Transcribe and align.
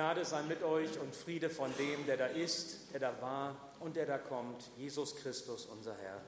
Gnade 0.00 0.24
sei 0.24 0.42
mit 0.44 0.62
euch 0.62 0.98
und 0.98 1.14
Friede 1.14 1.50
von 1.50 1.70
dem, 1.76 2.06
der 2.06 2.16
da 2.16 2.24
ist, 2.24 2.90
der 2.90 3.00
da 3.00 3.20
war 3.20 3.54
und 3.80 3.96
der 3.96 4.06
da 4.06 4.16
kommt, 4.16 4.70
Jesus 4.78 5.14
Christus, 5.16 5.66
unser 5.66 5.94
Herr. 5.94 6.22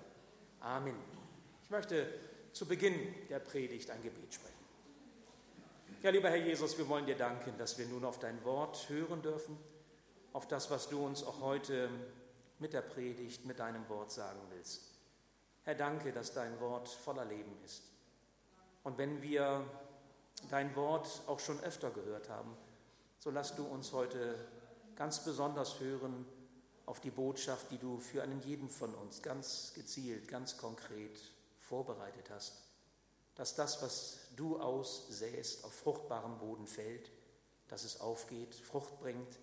Amen. 0.60 0.95
Ich 1.64 1.71
möchte 1.71 2.06
zu 2.53 2.66
Beginn 2.66 2.95
der 3.30 3.38
Predigt 3.38 3.90
ein 3.90 4.03
Gebet 4.03 4.35
sprechen. 4.35 4.53
Ja, 6.03 6.11
lieber 6.11 6.29
Herr 6.29 6.37
Jesus, 6.37 6.77
wir 6.77 6.87
wollen 6.87 7.06
dir 7.06 7.16
danken, 7.16 7.56
dass 7.56 7.79
wir 7.79 7.87
nun 7.87 8.04
auf 8.04 8.19
dein 8.19 8.45
Wort 8.45 8.90
hören 8.90 9.22
dürfen, 9.22 9.56
auf 10.35 10.47
das, 10.47 10.71
was 10.71 10.91
du 10.91 11.07
uns 11.07 11.25
auch 11.25 11.41
heute 11.41 11.89
mit 12.59 12.75
der 12.75 12.83
Predigt, 12.83 13.47
mit 13.47 13.59
deinem 13.59 13.89
Wort 13.89 14.13
sagen 14.13 14.41
willst. 14.51 14.83
Herr, 15.65 15.77
danke, 15.77 16.12
dass 16.12 16.34
dein 16.34 16.61
Wort 16.61 16.91
voller 16.91 17.25
Leben 17.25 17.57
ist. 17.65 17.84
Und 18.83 18.98
wenn 18.98 19.23
wir 19.23 19.65
dein 20.51 20.77
Wort 20.77 21.23
auch 21.27 21.41
schon 21.41 21.59
öfter 21.61 21.89
gehört 21.89 22.29
haben, 22.29 22.55
so 23.23 23.30
lass 23.30 23.55
du 23.55 23.65
uns 23.65 23.93
heute 23.93 24.34
ganz 24.97 25.23
besonders 25.23 25.79
hören 25.79 26.27
auf 26.87 26.99
die 26.99 27.13
Botschaft, 27.13 27.71
die 27.71 27.79
du 27.79 27.99
für 27.99 28.21
einen 28.21 28.41
jeden 28.41 28.69
von 28.69 28.93
uns 28.97 29.23
ganz 29.23 29.73
gezielt, 29.77 30.27
ganz 30.27 30.57
konkret 30.57 31.21
vorbereitet 31.57 32.30
hast. 32.30 32.65
Dass 33.37 33.55
das, 33.55 33.80
was 33.80 34.19
du 34.35 34.59
aussäst, 34.59 35.65
auf 35.65 35.73
fruchtbarem 35.73 36.37
Boden 36.39 36.66
fällt, 36.66 37.13
dass 37.69 37.85
es 37.85 38.01
aufgeht, 38.01 38.57
Frucht 38.57 38.99
bringt, 38.99 39.39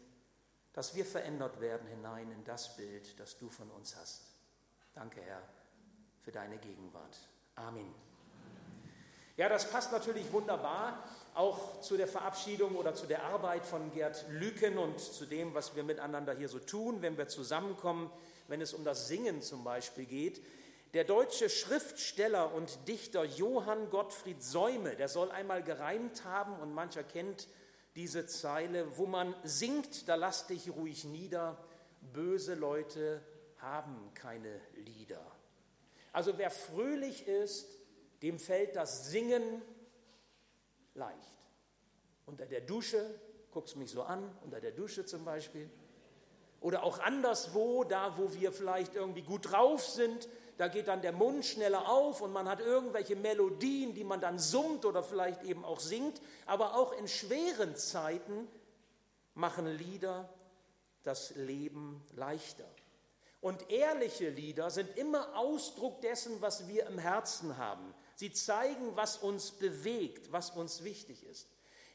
dass 0.74 0.94
wir 0.94 1.06
verändert 1.06 1.62
werden 1.62 1.88
hinein 1.88 2.30
in 2.32 2.44
das 2.44 2.76
Bild, 2.76 3.18
das 3.18 3.38
du 3.38 3.50
von 3.50 3.72
uns 3.72 3.96
hast. 3.96 4.24
Danke, 4.94 5.22
Herr, 5.22 5.42
für 6.22 6.34
deine 6.34 6.58
Gegenwart. 6.58 7.18
Amen. 7.56 7.96
Ja, 9.38 9.48
das 9.48 9.72
passt 9.72 9.94
natürlich 9.94 10.30
wunderbar 10.34 11.02
auch 11.40 11.80
zu 11.80 11.96
der 11.96 12.08
Verabschiedung 12.08 12.76
oder 12.76 12.94
zu 12.94 13.08
der 13.08 13.24
Arbeit 13.24 13.66
von 13.66 13.94
Gerd 13.94 14.26
Lüken 14.30 14.78
und 14.78 15.00
zu 15.00 15.26
dem, 15.26 15.54
was 15.54 15.74
wir 15.74 15.84
miteinander 15.84 16.34
hier 16.34 16.50
so 16.50 16.60
tun, 16.60 17.02
wenn 17.02 17.18
wir 17.18 17.30
zusammenkommen, 17.30 18.12
wenn 18.50 18.60
es 18.60 18.74
um 18.74 18.84
das 18.84 19.08
Singen 19.08 19.42
zum 19.42 19.64
Beispiel 19.64 20.06
geht. 20.06 20.44
Der 20.94 21.06
deutsche 21.06 21.50
Schriftsteller 21.50 22.54
und 22.54 22.90
Dichter 22.90 23.24
Johann 23.24 23.90
Gottfried 23.90 24.44
Säume, 24.44 24.98
der 24.98 25.08
soll 25.08 25.32
einmal 25.32 25.64
gereimt 25.64 26.26
haben 26.26 26.60
und 26.60 26.74
mancher 26.74 27.04
kennt 27.04 27.48
diese 27.96 28.28
Zeile, 28.28 28.98
wo 28.98 29.06
man 29.06 29.34
singt, 29.46 30.10
da 30.10 30.16
lass 30.16 30.46
dich 30.48 30.70
ruhig 30.70 31.06
nieder, 31.06 31.58
böse 32.02 32.56
Leute 32.56 33.22
haben 33.60 34.12
keine 34.14 34.60
Lieder. 34.76 35.26
Also 36.12 36.38
wer 36.38 36.52
fröhlich 36.52 37.28
ist, 37.28 37.66
dem 38.24 38.40
fällt 38.40 38.76
das 38.76 39.10
Singen 39.10 39.62
leicht. 41.00 41.36
Unter 42.28 42.46
der 42.46 42.62
Dusche, 42.62 43.04
guckst 43.52 43.76
mich 43.76 43.90
so 43.90 44.04
an, 44.04 44.32
unter 44.44 44.60
der 44.60 44.72
Dusche 44.72 45.06
zum 45.06 45.26
Beispiel. 45.26 45.70
Oder 46.62 46.84
auch 46.84 47.00
anderswo, 47.00 47.84
da 47.84 48.18
wo 48.18 48.34
wir 48.34 48.52
vielleicht 48.52 48.94
irgendwie 48.94 49.24
gut 49.24 49.52
drauf 49.52 49.84
sind, 49.84 50.30
da 50.58 50.68
geht 50.68 50.90
dann 50.90 51.02
der 51.02 51.14
Mund 51.14 51.46
schneller 51.46 51.88
auf 51.90 52.20
und 52.20 52.34
man 52.34 52.50
hat 52.50 52.60
irgendwelche 52.60 53.16
Melodien, 53.16 53.94
die 53.94 54.04
man 54.04 54.20
dann 54.20 54.38
summt 54.38 54.84
oder 54.84 55.02
vielleicht 55.02 55.44
eben 55.44 55.64
auch 55.64 55.80
singt. 55.80 56.22
Aber 56.46 56.76
auch 56.76 56.92
in 56.92 57.08
schweren 57.08 57.78
Zeiten 57.78 58.46
machen 59.36 59.66
Lieder 59.66 60.28
das 61.04 61.34
Leben 61.36 62.04
leichter. 62.14 62.66
Und 63.40 63.72
ehrliche 63.72 64.30
Lieder 64.30 64.70
sind 64.70 64.98
immer 64.98 65.38
Ausdruck 65.38 66.02
dessen, 66.02 66.42
was 66.42 66.68
wir 66.68 66.88
im 66.88 67.00
Herzen 67.00 67.58
haben. 67.58 67.94
Sie 68.20 68.34
zeigen, 68.34 68.98
was 68.98 69.16
uns 69.16 69.52
bewegt, 69.52 70.34
was 70.34 70.50
uns 70.50 70.84
wichtig 70.84 71.24
ist. 71.24 71.48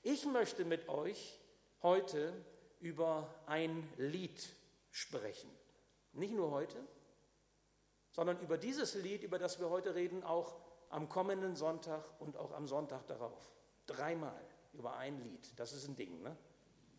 Ich 0.03 0.25
möchte 0.25 0.64
mit 0.64 0.89
euch 0.89 1.39
heute 1.83 2.33
über 2.80 3.28
ein 3.44 3.86
Lied 3.98 4.48
sprechen. 4.91 5.50
Nicht 6.14 6.33
nur 6.33 6.50
heute, 6.50 6.78
sondern 8.11 8.41
über 8.41 8.56
dieses 8.56 8.95
Lied, 8.95 9.22
über 9.22 9.39
das 9.39 9.61
wir 9.61 9.69
heute 9.69 9.95
reden, 9.95 10.24
auch 10.24 10.57
am 10.89 11.11
kommenden 11.11 11.57
Sonntag 11.57 12.02
und 12.20 12.39
auch 12.39 12.52
am 12.52 12.68
Sonntag 12.68 13.06
darauf. 13.06 13.52
Dreimal 13.85 14.41
über 14.73 14.96
ein 14.96 15.23
Lied. 15.23 15.52
Das 15.56 15.74
ist 15.74 15.86
ein 15.86 15.96
Ding. 15.96 16.23
Ne? 16.23 16.35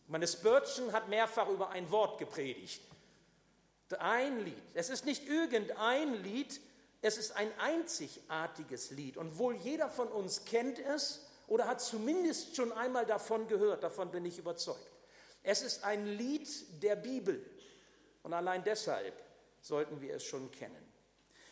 Meine 0.05 0.27
Spurgeon 0.27 0.93
hat 0.93 1.09
mehrfach 1.09 1.49
über 1.49 1.69
ein 1.69 1.89
Wort 1.89 2.19
gepredigt. 2.19 2.79
Ein 3.97 4.45
Lied. 4.45 4.75
Es 4.75 4.91
ist 4.91 5.03
nicht 5.03 5.27
irgendein 5.27 6.13
Lied, 6.21 6.61
es 7.05 7.19
ist 7.19 7.33
ein 7.33 7.51
einzigartiges 7.59 8.89
Lied 8.89 9.15
und 9.15 9.37
wohl 9.37 9.55
jeder 9.57 9.91
von 9.91 10.07
uns 10.07 10.43
kennt 10.43 10.79
es 10.79 11.23
oder 11.45 11.67
hat 11.67 11.79
zumindest 11.79 12.55
schon 12.55 12.71
einmal 12.71 13.05
davon 13.05 13.47
gehört, 13.47 13.83
davon 13.83 14.09
bin 14.09 14.25
ich 14.25 14.39
überzeugt. 14.39 14.91
Es 15.43 15.61
ist 15.61 15.83
ein 15.83 16.07
Lied 16.07 16.49
der 16.81 16.95
Bibel 16.95 17.45
und 18.23 18.33
allein 18.33 18.63
deshalb 18.63 19.13
sollten 19.61 20.01
wir 20.01 20.15
es 20.15 20.23
schon 20.23 20.49
kennen. 20.49 20.83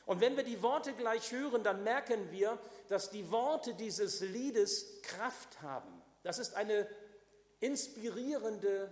Und 0.08 0.22
wenn 0.22 0.36
wir 0.36 0.44
die 0.44 0.64
Worte 0.64 0.94
gleich 0.94 1.32
hören, 1.32 1.64
dann 1.64 1.84
merken 1.84 2.32
wir, 2.32 2.58
dass 2.88 3.12
die 3.12 3.30
Worte 3.30 3.76
dieses 3.76 4.22
Liedes 4.22 5.04
Kraft 5.04 5.62
haben. 5.62 6.02
Das 6.24 6.40
ist 6.40 6.56
eine 6.56 6.88
inspirierende 7.60 8.92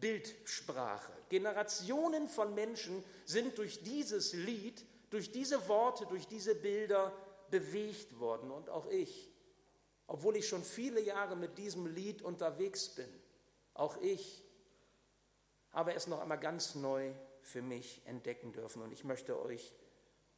Bildsprache. 0.00 1.12
Generationen 1.28 2.28
von 2.28 2.54
Menschen 2.54 3.04
sind 3.26 3.58
durch 3.58 3.82
dieses 3.82 4.32
Lied 4.32 4.86
durch 5.10 5.32
diese 5.32 5.68
Worte, 5.68 6.06
durch 6.06 6.26
diese 6.26 6.54
Bilder 6.54 7.12
bewegt 7.50 8.18
worden. 8.18 8.50
Und 8.50 8.68
auch 8.68 8.86
ich, 8.86 9.30
obwohl 10.06 10.36
ich 10.36 10.48
schon 10.48 10.64
viele 10.64 11.00
Jahre 11.00 11.36
mit 11.36 11.58
diesem 11.58 11.86
Lied 11.86 12.22
unterwegs 12.22 12.94
bin, 12.94 13.08
auch 13.74 13.96
ich 13.98 14.44
habe 15.70 15.94
es 15.94 16.06
noch 16.06 16.20
einmal 16.20 16.38
ganz 16.40 16.74
neu 16.74 17.12
für 17.42 17.62
mich 17.62 18.02
entdecken 18.04 18.52
dürfen. 18.52 18.82
Und 18.82 18.92
ich 18.92 19.04
möchte 19.04 19.40
euch 19.40 19.72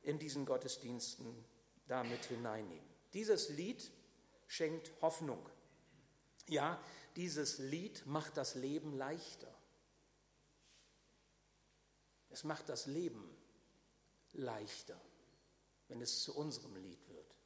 in 0.02 0.18
diesen 0.18 0.46
Gottesdiensten 0.46 1.44
damit 1.86 2.24
hineinnehmen. 2.26 2.88
Dieses 3.12 3.48
Lied 3.48 3.90
schenkt 4.46 4.92
Hoffnung. 5.02 5.48
Ja, 6.48 6.82
dieses 7.16 7.58
Lied 7.58 8.06
macht 8.06 8.36
das 8.36 8.54
Leben 8.54 8.92
leichter. 8.92 9.52
Es 12.30 12.44
macht 12.44 12.68
das 12.68 12.86
Leben 12.86 13.36
leichter, 14.32 15.00
wenn 15.88 16.00
es 16.00 16.22
zu 16.22 16.36
unserem 16.36 16.76
Lied 16.76 17.08
wird. 17.08 17.36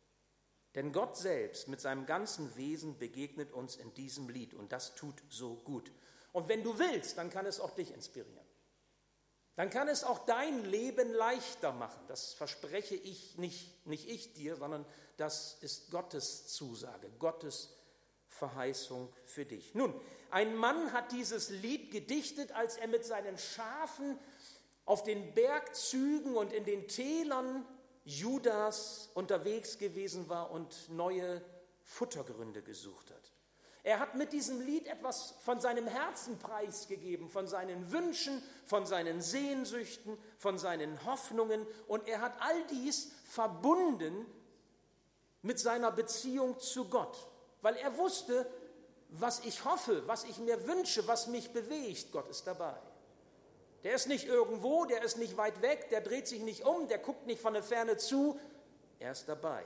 Denn 0.74 0.92
Gott 0.92 1.16
selbst 1.16 1.68
mit 1.68 1.80
seinem 1.80 2.04
ganzen 2.04 2.56
Wesen 2.56 2.98
begegnet 2.98 3.52
uns 3.52 3.76
in 3.76 3.94
diesem 3.94 4.28
Lied 4.28 4.54
und 4.54 4.72
das 4.72 4.94
tut 4.94 5.22
so 5.28 5.56
gut. 5.56 5.92
Und 6.32 6.48
wenn 6.48 6.64
du 6.64 6.78
willst, 6.78 7.16
dann 7.16 7.30
kann 7.30 7.46
es 7.46 7.60
auch 7.60 7.74
dich 7.74 7.92
inspirieren. 7.92 8.44
Dann 9.56 9.70
kann 9.70 9.86
es 9.86 10.02
auch 10.02 10.26
dein 10.26 10.64
Leben 10.64 11.12
leichter 11.12 11.72
machen. 11.72 12.00
Das 12.08 12.34
verspreche 12.34 12.96
ich 12.96 13.38
nicht, 13.38 13.86
nicht 13.86 14.08
ich 14.08 14.32
dir, 14.32 14.56
sondern 14.56 14.84
das 15.16 15.58
ist 15.60 15.92
Gottes 15.92 16.48
Zusage, 16.48 17.08
Gottes 17.20 17.72
Verheißung 18.26 19.12
für 19.24 19.46
dich. 19.46 19.74
Nun, 19.74 19.94
ein 20.30 20.56
Mann 20.56 20.92
hat 20.92 21.12
dieses 21.12 21.50
Lied 21.50 21.92
gedichtet, 21.92 22.50
als 22.50 22.76
er 22.76 22.88
mit 22.88 23.04
seinen 23.04 23.38
Schafen 23.38 24.18
auf 24.84 25.02
den 25.02 25.34
Bergzügen 25.34 26.36
und 26.36 26.52
in 26.52 26.64
den 26.64 26.88
Tälern 26.88 27.66
Judas 28.04 29.10
unterwegs 29.14 29.78
gewesen 29.78 30.28
war 30.28 30.50
und 30.50 30.88
neue 30.90 31.42
Futtergründe 31.82 32.62
gesucht 32.62 33.10
hat. 33.10 33.32
Er 33.82 33.98
hat 33.98 34.14
mit 34.14 34.32
diesem 34.32 34.60
Lied 34.62 34.86
etwas 34.86 35.34
von 35.40 35.60
seinem 35.60 35.86
Herzen 35.86 36.38
preisgegeben, 36.38 37.28
von 37.28 37.46
seinen 37.46 37.92
Wünschen, 37.92 38.42
von 38.64 38.86
seinen 38.86 39.20
Sehnsüchten, 39.20 40.16
von 40.38 40.58
seinen 40.58 41.04
Hoffnungen 41.04 41.66
und 41.86 42.08
er 42.08 42.22
hat 42.22 42.40
all 42.40 42.64
dies 42.68 43.12
verbunden 43.26 44.24
mit 45.42 45.58
seiner 45.60 45.92
Beziehung 45.92 46.58
zu 46.60 46.88
Gott, 46.88 47.28
weil 47.60 47.76
er 47.76 47.98
wusste, 47.98 48.50
was 49.10 49.44
ich 49.44 49.66
hoffe, 49.66 50.02
was 50.06 50.24
ich 50.24 50.38
mir 50.38 50.66
wünsche, 50.66 51.06
was 51.06 51.26
mich 51.26 51.52
bewegt, 51.52 52.10
Gott 52.10 52.28
ist 52.28 52.46
dabei. 52.46 52.74
Der 53.84 53.94
ist 53.94 54.08
nicht 54.08 54.26
irgendwo, 54.26 54.86
der 54.86 55.02
ist 55.02 55.18
nicht 55.18 55.36
weit 55.36 55.60
weg, 55.60 55.90
der 55.90 56.00
dreht 56.00 56.26
sich 56.26 56.40
nicht 56.40 56.64
um, 56.64 56.88
der 56.88 56.98
guckt 56.98 57.26
nicht 57.26 57.40
von 57.40 57.52
der 57.52 57.62
Ferne 57.62 57.98
zu, 57.98 58.40
er 58.98 59.12
ist 59.12 59.28
dabei. 59.28 59.64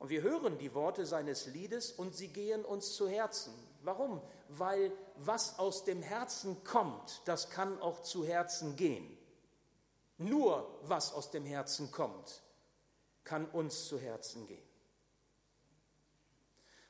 Und 0.00 0.10
wir 0.10 0.22
hören 0.22 0.58
die 0.58 0.74
Worte 0.74 1.06
seines 1.06 1.46
Liedes 1.46 1.92
und 1.92 2.14
sie 2.14 2.28
gehen 2.28 2.64
uns 2.64 2.94
zu 2.94 3.08
Herzen. 3.08 3.54
Warum? 3.82 4.20
Weil 4.48 4.92
was 5.16 5.58
aus 5.60 5.84
dem 5.84 6.02
Herzen 6.02 6.62
kommt, 6.64 7.22
das 7.24 7.50
kann 7.50 7.80
auch 7.80 8.02
zu 8.02 8.26
Herzen 8.26 8.74
gehen. 8.74 9.16
Nur 10.18 10.78
was 10.82 11.12
aus 11.14 11.30
dem 11.30 11.44
Herzen 11.44 11.92
kommt, 11.92 12.42
kann 13.22 13.46
uns 13.46 13.86
zu 13.86 13.98
Herzen 13.98 14.46
gehen. 14.46 14.65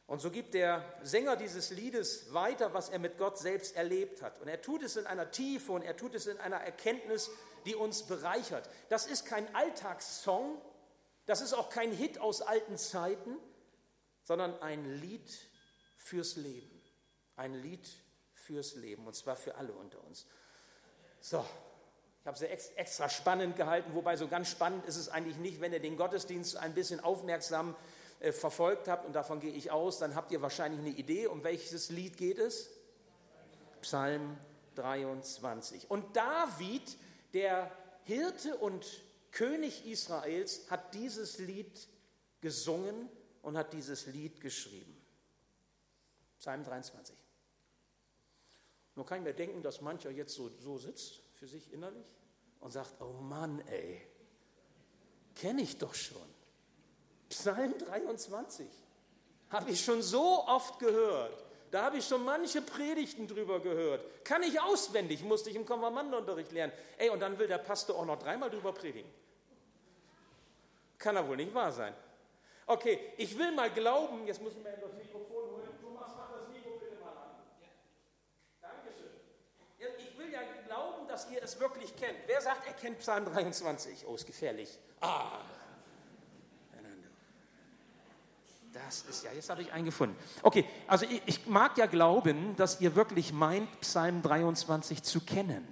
Und 0.07 0.21
so 0.21 0.31
gibt 0.31 0.55
der 0.55 0.85
Sänger 1.03 1.35
dieses 1.37 1.71
Liedes 1.71 2.33
weiter, 2.33 2.73
was 2.73 2.89
er 2.89 3.01
mit 3.01 3.19
Gott 3.19 3.39
selbst 3.39 3.75
erlebt 3.75 4.23
hat. 4.23 4.41
Und 4.41 4.47
er 4.47 4.63
tut 4.63 4.83
es 4.85 4.97
in 4.97 5.07
einer 5.07 5.33
Tiefe 5.33 5.73
und 5.73 5.83
er 5.83 5.97
tut 5.97 6.15
es 6.15 6.27
in 6.27 6.39
einer 6.39 6.59
Erkenntnis, 6.59 7.31
die 7.65 7.75
uns 7.75 8.05
bereichert. 8.05 8.69
Das 8.89 9.07
ist 9.07 9.27
kein 9.27 9.53
Alltagssong, 9.55 10.61
das 11.27 11.41
ist 11.41 11.55
auch 11.55 11.71
kein 11.71 11.91
Hit 11.91 12.21
aus 12.21 12.41
alten 12.41 12.79
Zeiten, 12.79 13.37
sondern 14.23 14.61
ein 14.63 14.85
Lied 15.01 15.29
fürs 15.97 16.37
Leben, 16.37 16.81
ein 17.35 17.55
Lied 17.55 17.89
fürs 18.33 18.77
Leben, 18.77 19.09
und 19.09 19.17
zwar 19.17 19.35
für 19.35 19.57
alle 19.57 19.73
unter 19.73 20.03
uns. 20.05 20.27
So, 21.21 21.45
ich 22.21 22.27
habe 22.27 22.39
sie 22.39 22.47
extra 22.47 23.09
spannend 23.09 23.57
gehalten, 23.57 23.93
wobei 23.95 24.17
so 24.17 24.29
ganz 24.29 24.49
spannend 24.49 24.87
ist 24.87 24.97
es 24.97 25.09
eigentlich 25.09 25.37
nicht, 25.39 25.61
wenn 25.61 25.73
ihr 25.73 25.81
den 25.81 25.97
Gottesdienst 25.97 26.57
ein 26.57 26.75
bisschen 26.75 27.01
aufmerksam 27.01 27.75
äh, 28.21 28.33
verfolgt 28.33 28.89
habt, 28.89 29.07
und 29.07 29.13
davon 29.13 29.41
gehe 29.41 29.53
ich 29.53 29.71
aus, 29.71 29.99
dann 29.99 30.15
habt 30.15 30.33
ihr 30.33 30.43
wahrscheinlich 30.43 30.81
eine 30.81 30.91
Idee, 30.91 31.27
um 31.27 31.45
welches 31.45 31.91
Lied 31.91 32.17
geht 32.17 32.39
es? 32.39 32.71
Psalm 33.83 34.37
23. 34.75 35.91
Und 35.91 36.17
David, 36.17 36.97
der 37.33 37.71
Hirte 38.05 38.57
und 38.57 38.87
König 39.33 39.87
Israels, 39.87 40.71
hat 40.71 40.95
dieses 40.95 41.39
Lied 41.39 41.89
gesungen 42.41 43.09
und 43.43 43.57
hat 43.57 43.73
dieses 43.73 44.07
Lied 44.07 44.41
geschrieben. 44.41 44.97
Psalm 46.39 46.65
23. 46.65 47.17
Nur 48.95 49.05
kann 49.05 49.19
ich 49.19 49.25
mir 49.25 49.35
denken, 49.35 49.63
dass 49.63 49.81
mancher 49.81 50.11
jetzt 50.11 50.35
so, 50.35 50.51
so 50.59 50.79
sitzt 50.79 51.21
für 51.35 51.47
sich 51.47 51.73
innerlich 51.73 52.07
und 52.61 52.71
sagt, 52.71 53.01
oh 53.01 53.13
Mann, 53.21 53.61
ey, 53.69 54.01
kenne 55.35 55.63
ich 55.63 55.77
doch 55.79 55.95
schon. 55.95 56.36
Psalm 57.39 57.75
23 57.79 58.67
habe 59.51 59.71
ich 59.71 59.85
schon 59.85 60.01
so 60.01 60.45
oft 60.47 60.79
gehört. 60.79 61.45
Da 61.71 61.83
habe 61.85 61.99
ich 61.99 62.07
schon 62.07 62.25
manche 62.25 62.63
Predigten 62.63 63.29
drüber 63.29 63.61
gehört. 63.61 64.25
Kann 64.25 64.43
ich 64.43 64.59
auswendig, 64.61 65.23
musste 65.23 65.51
ich 65.51 65.57
im 65.57 65.67
Konfirmandenunterricht 65.67 66.51
lernen. 66.53 66.73
Ey, 66.97 67.11
und 67.11 67.21
dann 67.21 67.39
will 67.39 67.47
der 67.47 67.59
Pastor 67.59 67.97
auch 67.97 68.07
noch 68.07 68.19
dreimal 68.19 68.49
drüber 68.49 68.73
predigen. 68.73 69.11
Kann 70.99 71.17
er 71.17 71.29
wohl 71.29 71.37
nicht 71.37 71.53
wahr 71.53 71.73
sein. 71.73 71.93
Okay, 72.67 72.99
ich 73.19 73.37
will 73.39 73.53
mal 73.53 73.71
glauben, 73.71 74.27
jetzt 74.27 74.41
muss 74.41 74.53
ich 74.53 74.63
mir 74.63 74.73
das 74.73 74.93
Mikrofon 74.95 75.51
holen. 75.51 75.69
Thomas, 75.81 76.13
mach 76.17 76.33
das 76.33 76.49
Mikro 76.49 76.79
bitte 76.81 76.97
mal 76.97 77.11
an. 77.11 77.31
Dankeschön. 78.63 79.11
Ich 79.99 80.19
will 80.19 80.33
ja 80.33 80.41
glauben, 80.67 81.07
dass 81.07 81.31
ihr 81.31 81.43
es 81.43 81.61
wirklich 81.61 81.95
kennt. 81.97 82.19
Wer 82.27 82.41
sagt, 82.41 82.67
er 82.67 82.73
kennt 82.73 82.99
Psalm 83.01 83.27
23? 83.27 84.07
Oh, 84.09 84.15
ist 84.15 84.27
gefährlich. 84.27 84.79
Ah. 85.01 85.41
Das 88.85 89.03
ist 89.03 89.25
ja, 89.25 89.33
jetzt 89.33 89.49
habe 89.49 89.63
ich 89.63 89.73
einen 89.73 89.85
gefunden. 89.85 90.17
Okay, 90.43 90.65
also 90.87 91.07
ich, 91.07 91.23
ich 91.27 91.47
mag 91.47 91.79
ja 91.79 91.87
glauben, 91.87 92.57
dass 92.57 92.81
ihr 92.81 92.95
wirklich 92.95 93.33
meint, 93.33 93.81
Psalm 93.81 94.23
23 94.23 95.03
zu 95.03 95.21
kennen. 95.21 95.67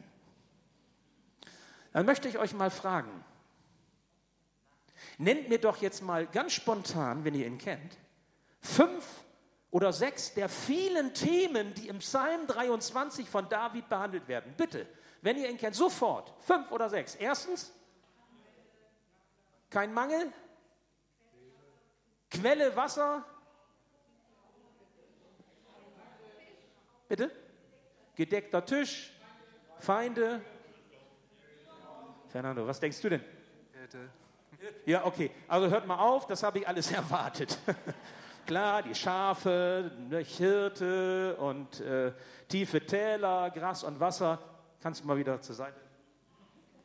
Dann 1.92 2.06
möchte 2.06 2.28
ich 2.28 2.38
euch 2.38 2.54
mal 2.54 2.70
fragen, 2.70 3.24
Nennt 5.18 5.48
mir 5.48 5.58
doch 5.58 5.80
jetzt 5.80 6.02
mal 6.02 6.26
ganz 6.26 6.52
spontan, 6.52 7.24
wenn 7.24 7.34
ihr 7.34 7.46
ihn 7.46 7.58
kennt, 7.58 7.96
fünf 8.60 9.04
oder 9.70 9.92
sechs 9.92 10.34
der 10.34 10.48
vielen 10.48 11.14
Themen, 11.14 11.74
die 11.74 11.88
im 11.88 11.98
Psalm 11.98 12.46
23 12.46 13.28
von 13.28 13.48
David 13.48 13.88
behandelt 13.88 14.26
werden. 14.28 14.54
Bitte, 14.56 14.86
wenn 15.22 15.36
ihr 15.36 15.48
ihn 15.48 15.56
kennt, 15.56 15.76
sofort. 15.76 16.32
Fünf 16.40 16.70
oder 16.72 16.88
sechs. 16.88 17.14
Erstens, 17.14 17.72
kein 19.70 19.92
Mangel. 19.92 20.32
Quelle 22.30 22.74
Wasser. 22.76 23.24
Bitte? 27.08 27.30
Gedeckter 28.16 28.64
Tisch. 28.64 29.12
Feinde. 29.78 30.40
Fernando, 32.28 32.66
was 32.66 32.80
denkst 32.80 33.00
du 33.00 33.10
denn? 33.10 33.24
Hirte. 33.72 34.08
Ja, 34.86 35.04
okay. 35.04 35.30
Also 35.46 35.68
hört 35.68 35.86
mal 35.86 35.98
auf, 35.98 36.26
das 36.26 36.42
habe 36.42 36.58
ich 36.58 36.68
alles 36.68 36.90
erwartet. 36.92 37.58
Klar, 38.46 38.82
die 38.82 38.94
Schafe, 38.94 39.90
ne, 40.08 40.18
Hirte 40.18 41.36
und 41.36 41.80
äh, 41.80 42.12
tiefe 42.48 42.84
Täler, 42.84 43.50
Gras 43.50 43.84
und 43.84 44.00
Wasser. 44.00 44.38
Kannst 44.82 45.02
du 45.02 45.06
mal 45.06 45.16
wieder 45.16 45.40
zur 45.40 45.54
Seite? 45.54 45.80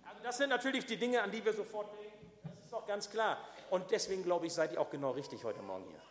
Also 0.06 0.24
das 0.24 0.38
sind 0.38 0.50
natürlich 0.50 0.86
die 0.86 0.98
Dinge, 0.98 1.22
an 1.22 1.32
die 1.32 1.44
wir 1.44 1.52
sofort 1.52 1.92
denken. 2.00 2.32
Das 2.44 2.64
ist 2.64 2.72
doch 2.72 2.88
ganz 2.88 3.10
klar. 3.10 3.38
Und 3.70 3.92
deswegen 3.92 4.24
glaube 4.24 4.48
ich, 4.48 4.54
seid 4.54 4.72
ihr 4.72 4.82
auch 4.82 4.90
genau 4.90 5.12
richtig 5.12 5.44
heute 5.44 5.62
Morgen 5.62 5.86
hier. 5.86 6.02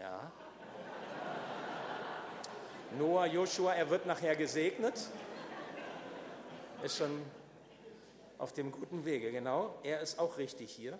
Ja. 0.00 0.32
Noah, 2.98 3.26
Joshua, 3.26 3.74
er 3.74 3.90
wird 3.90 4.06
nachher 4.06 4.36
gesegnet. 4.36 5.08
Ist 6.82 6.98
schon 6.98 7.22
auf 8.38 8.52
dem 8.52 8.70
guten 8.70 9.04
Wege, 9.04 9.32
genau. 9.32 9.78
Er 9.82 10.00
ist 10.00 10.18
auch 10.18 10.38
richtig 10.38 10.70
hier. 10.70 10.98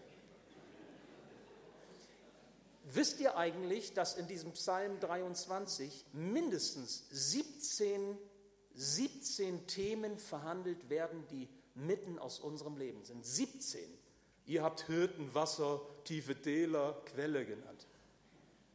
Wisst 2.85 3.21
ihr 3.21 3.37
eigentlich, 3.37 3.95
dass 3.95 4.17
in 4.17 4.27
diesem 4.27 4.53
Psalm 4.53 4.99
23 5.01 6.07
mindestens 6.13 7.07
17, 7.11 8.19
17 8.75 9.67
Themen 9.67 10.19
verhandelt 10.19 10.91
werden, 10.91 11.27
die 11.31 11.49
mitten 11.75 12.19
aus 12.19 12.41
unserem 12.41 12.77
Leben 12.77 13.05
sind? 13.05 13.25
17. 13.25 13.81
Ihr 14.47 14.63
habt 14.63 14.83
Hirten, 14.83 15.35
Wasser, 15.35 15.81
tiefe 16.05 16.41
Täler, 16.41 17.01
Quelle 17.07 17.45
genannt. 17.45 17.87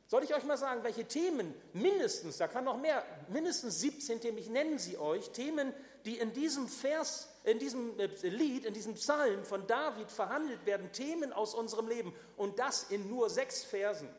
Soll 0.07 0.23
ich 0.23 0.33
euch 0.33 0.43
mal 0.43 0.57
sagen, 0.57 0.83
welche 0.83 1.07
Themen 1.07 1.53
mindestens, 1.73 2.37
da 2.37 2.47
kann 2.47 2.63
noch 2.63 2.77
mehr, 2.77 3.05
mindestens 3.27 3.79
17 3.79 4.21
Themen, 4.21 4.37
ich 4.39 4.49
nenne 4.49 4.79
sie 4.79 4.97
euch, 4.97 5.29
Themen, 5.29 5.71
die 6.05 6.17
in 6.17 6.33
diesem 6.33 6.67
Vers 6.67 7.29
in 7.43 7.59
diesem 7.59 7.99
äh, 7.99 8.07
Lied, 8.23 8.65
in 8.65 8.73
diesem 8.73 8.95
Psalm 8.95 9.43
von 9.45 9.65
David 9.67 10.11
verhandelt 10.11 10.65
werden, 10.65 10.91
Themen 10.91 11.33
aus 11.33 11.53
unserem 11.53 11.87
Leben 11.87 12.13
und 12.37 12.59
das 12.59 12.83
in 12.83 13.09
nur 13.09 13.29
sechs 13.29 13.63
Versen. 13.63 14.09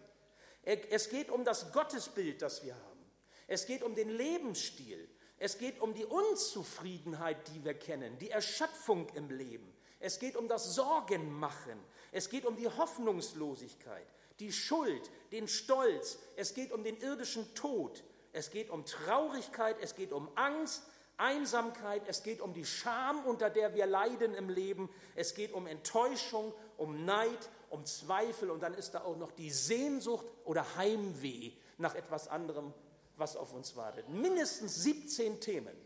Es 0.63 1.09
geht 1.09 1.31
um 1.31 1.45
das 1.45 1.73
Gottesbild, 1.73 2.43
das 2.43 2.63
wir 2.63 2.75
haben. 2.75 3.11
Es 3.47 3.67
geht 3.67 3.83
um 3.83 3.95
den 3.95 4.11
Lebensstil. 4.11 5.09
Es 5.39 5.57
geht 5.57 5.81
um 5.81 5.95
die 5.95 6.05
Unzufriedenheit, 6.05 7.49
die 7.49 7.65
wir 7.65 7.73
kennen, 7.73 8.19
die 8.19 8.31
Erschöpfung 8.31 9.09
im 9.15 9.31
Leben. 9.31 9.73
Es 10.01 10.19
geht 10.19 10.37
um 10.37 10.49
das 10.49 10.75
Sorgenmachen. 10.75 11.79
Es 12.11 12.29
geht 12.29 12.47
um 12.47 12.57
die 12.57 12.69
Hoffnungslosigkeit, 12.69 14.07
die 14.41 14.53
Schuld, 14.53 15.11
den 15.31 15.47
Stolz. 15.47 16.19
Es 16.37 16.55
geht 16.55 16.73
um 16.73 16.83
den 16.83 16.97
irdischen 16.99 17.55
Tod. 17.55 18.03
Es 18.33 18.51
geht 18.51 18.71
um 18.71 18.85
Traurigkeit. 18.85 19.77
Es 19.81 19.95
geht 19.95 20.13
um 20.13 20.29
Angst. 20.35 20.83
Einsamkeit, 21.21 22.03
es 22.07 22.23
geht 22.23 22.41
um 22.41 22.55
die 22.55 22.65
Scham, 22.65 23.25
unter 23.27 23.51
der 23.51 23.75
wir 23.75 23.85
leiden 23.87 24.35
im 24.35 24.49
Leben, 24.49 24.89
es 25.15 25.35
geht 25.35 25.53
um 25.53 25.67
Enttäuschung, 25.67 26.55
um 26.79 27.05
Neid, 27.05 27.51
um 27.69 27.85
Zweifel 27.85 28.51
und 28.51 28.63
dann 28.63 28.73
ist 28.73 28.93
da 28.93 29.05
auch 29.05 29.17
noch 29.17 29.31
die 29.33 29.51
Sehnsucht 29.51 30.25
oder 30.45 30.77
Heimweh 30.77 31.53
nach 31.77 31.95
etwas 31.95 32.27
anderem, 32.27 32.73
was 33.17 33.37
auf 33.37 33.53
uns 33.53 33.77
wartet. 33.77 34.09
Mindestens 34.09 34.77
17 34.77 35.41
Themen. 35.41 35.77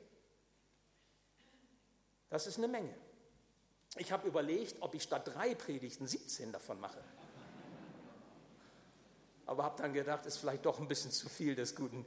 Das 2.31 2.47
ist 2.47 2.59
eine 2.59 2.69
Menge. 2.69 2.95
Ich 3.97 4.13
habe 4.13 4.27
überlegt, 4.27 4.77
ob 4.81 4.95
ich 4.95 5.03
statt 5.03 5.23
drei 5.33 5.55
Predigten 5.55 6.07
17 6.07 6.53
davon 6.53 6.81
mache. 6.81 6.99
Aber 9.47 9.65
habe 9.65 9.81
dann 9.81 9.93
gedacht, 9.93 10.27
ist 10.27 10.39
vielleicht 10.39 10.65
doch 10.65 10.81
ein 10.81 10.89
bisschen 10.89 11.11
zu 11.11 11.29
viel 11.29 11.55
des 11.55 11.77
Guten 11.77 12.07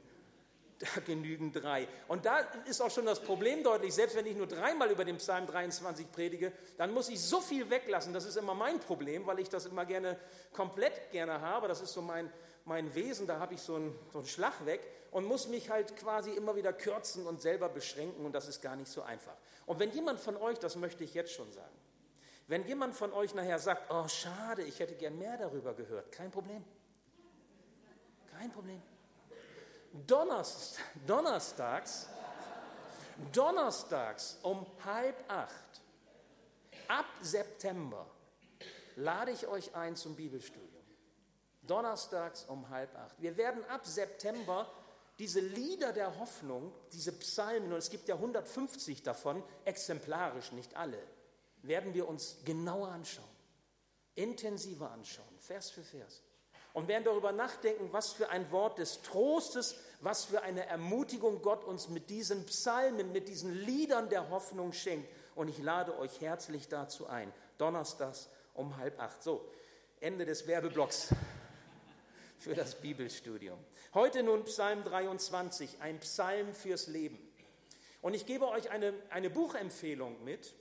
da 0.78 1.00
genügen 1.00 1.52
drei. 1.52 1.88
Und 2.06 2.24
da 2.24 2.38
ist 2.66 2.80
auch 2.80 2.90
schon 2.90 3.06
das 3.06 3.20
Problem 3.20 3.64
deutlich, 3.64 3.94
selbst 3.94 4.16
wenn 4.16 4.26
ich 4.26 4.36
nur 4.36 4.46
dreimal 4.46 4.90
über 4.90 5.04
den 5.04 5.16
Psalm 5.16 5.46
23 5.46 6.10
predige, 6.12 6.52
dann 6.76 6.92
muss 6.92 7.08
ich 7.08 7.20
so 7.20 7.40
viel 7.40 7.68
weglassen. 7.68 8.12
Das 8.12 8.24
ist 8.24 8.36
immer 8.36 8.54
mein 8.54 8.78
Problem, 8.78 9.26
weil 9.26 9.40
ich 9.40 9.48
das 9.48 9.66
immer 9.66 9.84
gerne 9.84 10.18
komplett 10.52 11.10
gerne 11.10 11.40
habe. 11.40 11.66
Das 11.68 11.80
ist 11.80 11.92
so 11.92 12.02
mein, 12.02 12.30
mein 12.68 12.94
Wesen, 12.94 13.26
da 13.26 13.40
habe 13.40 13.54
ich 13.54 13.60
so 13.60 13.76
einen, 13.76 13.98
so 14.12 14.18
einen 14.18 14.28
Schlag 14.28 14.64
weg 14.66 14.86
und 15.10 15.24
muss 15.24 15.48
mich 15.48 15.70
halt 15.70 15.96
quasi 15.96 16.30
immer 16.32 16.54
wieder 16.54 16.72
kürzen 16.72 17.26
und 17.26 17.40
selber 17.40 17.68
beschränken 17.68 18.24
und 18.24 18.32
das 18.32 18.46
ist 18.46 18.60
gar 18.60 18.76
nicht 18.76 18.90
so 18.90 19.02
einfach. 19.02 19.34
Und 19.66 19.80
wenn 19.80 19.90
jemand 19.90 20.20
von 20.20 20.36
euch, 20.36 20.58
das 20.58 20.76
möchte 20.76 21.02
ich 21.02 21.14
jetzt 21.14 21.32
schon 21.32 21.50
sagen, 21.50 21.74
wenn 22.46 22.66
jemand 22.66 22.94
von 22.94 23.12
euch 23.12 23.34
nachher 23.34 23.58
sagt, 23.58 23.90
oh 23.90 24.06
schade, 24.06 24.62
ich 24.62 24.78
hätte 24.78 24.94
gern 24.94 25.18
mehr 25.18 25.36
darüber 25.36 25.74
gehört, 25.74 26.12
kein 26.12 26.30
Problem. 26.30 26.62
Kein 28.30 28.52
Problem. 28.52 28.80
Donnerst, 30.06 30.78
donnerstags, 31.06 32.08
donnerstags 33.32 34.38
um 34.42 34.66
halb 34.84 35.16
acht, 35.28 35.80
ab 36.86 37.06
September, 37.22 38.06
lade 38.96 39.32
ich 39.32 39.46
euch 39.46 39.74
ein 39.74 39.96
zum 39.96 40.14
Bibelstudium. 40.14 40.67
Donnerstags 41.68 42.44
um 42.44 42.68
halb 42.70 42.94
acht. 42.96 43.20
Wir 43.20 43.36
werden 43.36 43.64
ab 43.66 43.86
September 43.86 44.70
diese 45.18 45.40
Lieder 45.40 45.92
der 45.92 46.18
Hoffnung, 46.18 46.72
diese 46.92 47.12
Psalmen, 47.12 47.72
und 47.72 47.78
es 47.78 47.90
gibt 47.90 48.08
ja 48.08 48.14
150 48.14 49.02
davon, 49.02 49.42
exemplarisch, 49.64 50.52
nicht 50.52 50.76
alle, 50.76 50.98
werden 51.62 51.94
wir 51.94 52.08
uns 52.08 52.38
genauer 52.44 52.88
anschauen, 52.88 53.24
intensiver 54.14 54.90
anschauen, 54.90 55.38
Vers 55.40 55.70
für 55.70 55.82
Vers 55.82 56.22
und 56.78 56.86
werden 56.86 57.02
darüber 57.04 57.32
nachdenken, 57.32 57.92
was 57.92 58.12
für 58.12 58.28
ein 58.28 58.52
Wort 58.52 58.78
des 58.78 59.02
Trostes, 59.02 59.76
was 60.00 60.26
für 60.26 60.42
eine 60.42 60.66
Ermutigung 60.66 61.42
Gott 61.42 61.64
uns 61.64 61.88
mit 61.88 62.08
diesen 62.08 62.46
Psalmen, 62.46 63.10
mit 63.12 63.28
diesen 63.28 63.52
Liedern 63.52 64.08
der 64.08 64.30
Hoffnung 64.30 64.72
schenkt. 64.72 65.08
Und 65.34 65.48
ich 65.48 65.58
lade 65.58 65.98
euch 65.98 66.20
herzlich 66.20 66.68
dazu 66.68 67.08
ein. 67.08 67.32
Donnerstags 67.58 68.28
um 68.54 68.76
halb 68.76 69.00
acht. 69.00 69.22
So, 69.24 69.44
Ende 70.00 70.24
des 70.24 70.46
Werbeblocks. 70.46 71.08
Für 72.38 72.54
das 72.54 72.80
Bibelstudium. 72.80 73.58
Heute 73.94 74.22
nun 74.22 74.44
Psalm 74.44 74.84
23, 74.84 75.80
ein 75.80 75.98
Psalm 76.00 76.54
fürs 76.54 76.86
Leben. 76.86 77.18
Und 78.00 78.14
ich 78.14 78.26
gebe 78.26 78.48
euch 78.48 78.70
eine, 78.70 78.94
eine 79.10 79.28
Buchempfehlung 79.28 80.22
mit. 80.24 80.54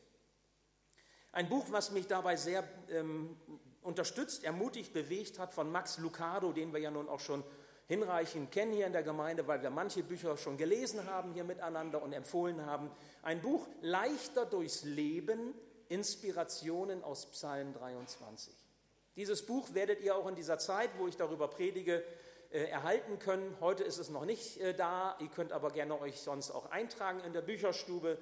Ein 1.31 1.49
Buch, 1.49 1.65
was 1.69 1.91
mich 1.91 2.07
dabei 2.07 2.35
sehr 2.35 2.63
ähm, 2.89 3.37
unterstützt, 3.83 4.43
ermutigt, 4.43 4.91
bewegt 4.91 5.37
hat, 5.37 5.53
von 5.53 5.71
Max 5.71 5.99
Lucado, 5.99 6.51
den 6.51 6.73
wir 6.73 6.79
ja 6.79 6.89
nun 6.89 7.07
auch 7.07 7.19
schon 7.19 7.43
hinreichend 7.87 8.51
kennen 8.51 8.73
hier 8.73 8.85
in 8.85 8.91
der 8.91 9.03
Gemeinde, 9.03 9.47
weil 9.47 9.61
wir 9.61 9.69
manche 9.69 10.03
Bücher 10.03 10.35
schon 10.35 10.57
gelesen 10.57 11.05
haben 11.05 11.33
hier 11.33 11.43
miteinander 11.43 12.01
und 12.01 12.11
empfohlen 12.11 12.65
haben. 12.65 12.91
Ein 13.21 13.41
Buch 13.41 13.67
Leichter 13.81 14.45
durchs 14.45 14.83
Leben, 14.83 15.53
Inspirationen 15.89 17.03
aus 17.03 17.27
Psalm 17.27 17.73
23. 17.73 18.53
Dieses 19.17 19.45
Buch 19.45 19.73
werdet 19.73 20.01
ihr 20.01 20.15
auch 20.15 20.27
in 20.27 20.35
dieser 20.35 20.59
Zeit, 20.59 20.91
wo 20.97 21.07
ich 21.07 21.17
darüber 21.17 21.47
predige, 21.47 22.03
äh, 22.51 22.65
erhalten 22.65 23.19
können. 23.19 23.57
Heute 23.59 23.83
ist 23.83 23.97
es 23.97 24.09
noch 24.09 24.23
nicht 24.23 24.61
äh, 24.61 24.73
da. 24.73 25.17
Ihr 25.19 25.27
könnt 25.27 25.51
aber 25.51 25.71
gerne 25.71 25.99
euch 25.99 26.21
sonst 26.21 26.51
auch 26.51 26.71
eintragen 26.71 27.19
in 27.25 27.33
der 27.33 27.41
Bücherstube 27.41 28.17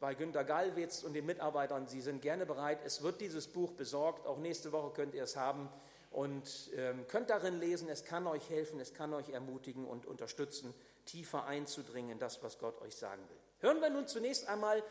bei 0.00 0.14
Günter 0.14 0.42
Gallwitz 0.42 1.04
und 1.04 1.12
den 1.12 1.26
Mitarbeitern. 1.26 1.86
Sie 1.86 2.00
sind 2.00 2.22
gerne 2.22 2.46
bereit. 2.46 2.78
Es 2.84 3.02
wird 3.02 3.20
dieses 3.20 3.46
Buch 3.46 3.72
besorgt. 3.72 4.26
Auch 4.26 4.38
nächste 4.38 4.72
Woche 4.72 4.90
könnt 4.94 5.14
ihr 5.14 5.22
es 5.22 5.36
haben 5.36 5.68
und 6.10 6.70
ähm, 6.74 7.06
könnt 7.06 7.28
darin 7.30 7.60
lesen. 7.60 7.88
Es 7.88 8.04
kann 8.04 8.26
euch 8.26 8.48
helfen, 8.48 8.80
es 8.80 8.94
kann 8.94 9.12
euch 9.12 9.28
ermutigen 9.28 9.86
und 9.86 10.06
unterstützen, 10.06 10.74
tiefer 11.04 11.44
einzudringen 11.44 12.12
in 12.12 12.18
das, 12.18 12.42
was 12.42 12.58
Gott 12.58 12.80
euch 12.80 12.96
sagen 12.96 13.22
will. 13.28 13.38
Hören 13.58 13.80
wir 13.82 13.90
nun 13.90 14.08
zunächst 14.08 14.48
einmal 14.48 14.82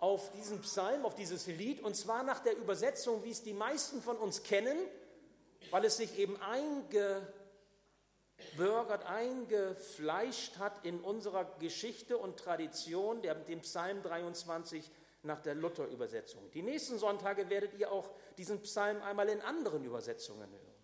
auf 0.00 0.30
diesen 0.30 0.60
Psalm, 0.60 1.04
auf 1.04 1.14
dieses 1.14 1.46
Lied, 1.46 1.82
und 1.82 1.96
zwar 1.96 2.22
nach 2.22 2.40
der 2.40 2.56
Übersetzung, 2.56 3.24
wie 3.24 3.30
es 3.30 3.42
die 3.42 3.52
meisten 3.52 4.00
von 4.00 4.16
uns 4.16 4.44
kennen, 4.44 4.76
weil 5.70 5.84
es 5.84 5.96
sich 5.96 6.18
eben 6.18 6.40
eingebürgert, 6.40 7.04
eingefleischt 9.04 10.58
hat 10.58 10.84
in 10.84 11.00
unserer 11.00 11.44
Geschichte 11.58 12.18
und 12.18 12.38
Tradition, 12.38 13.22
der, 13.22 13.34
dem 13.34 13.60
Psalm 13.60 14.02
23 14.02 14.90
nach 15.22 15.40
der 15.40 15.54
Luther-Übersetzung. 15.54 16.50
Die 16.52 16.62
nächsten 16.62 16.98
Sonntage 16.98 17.50
werdet 17.50 17.74
ihr 17.74 17.90
auch 17.90 18.10
diesen 18.36 18.62
Psalm 18.62 19.02
einmal 19.02 19.28
in 19.28 19.40
anderen 19.40 19.84
Übersetzungen 19.84 20.50
hören 20.50 20.74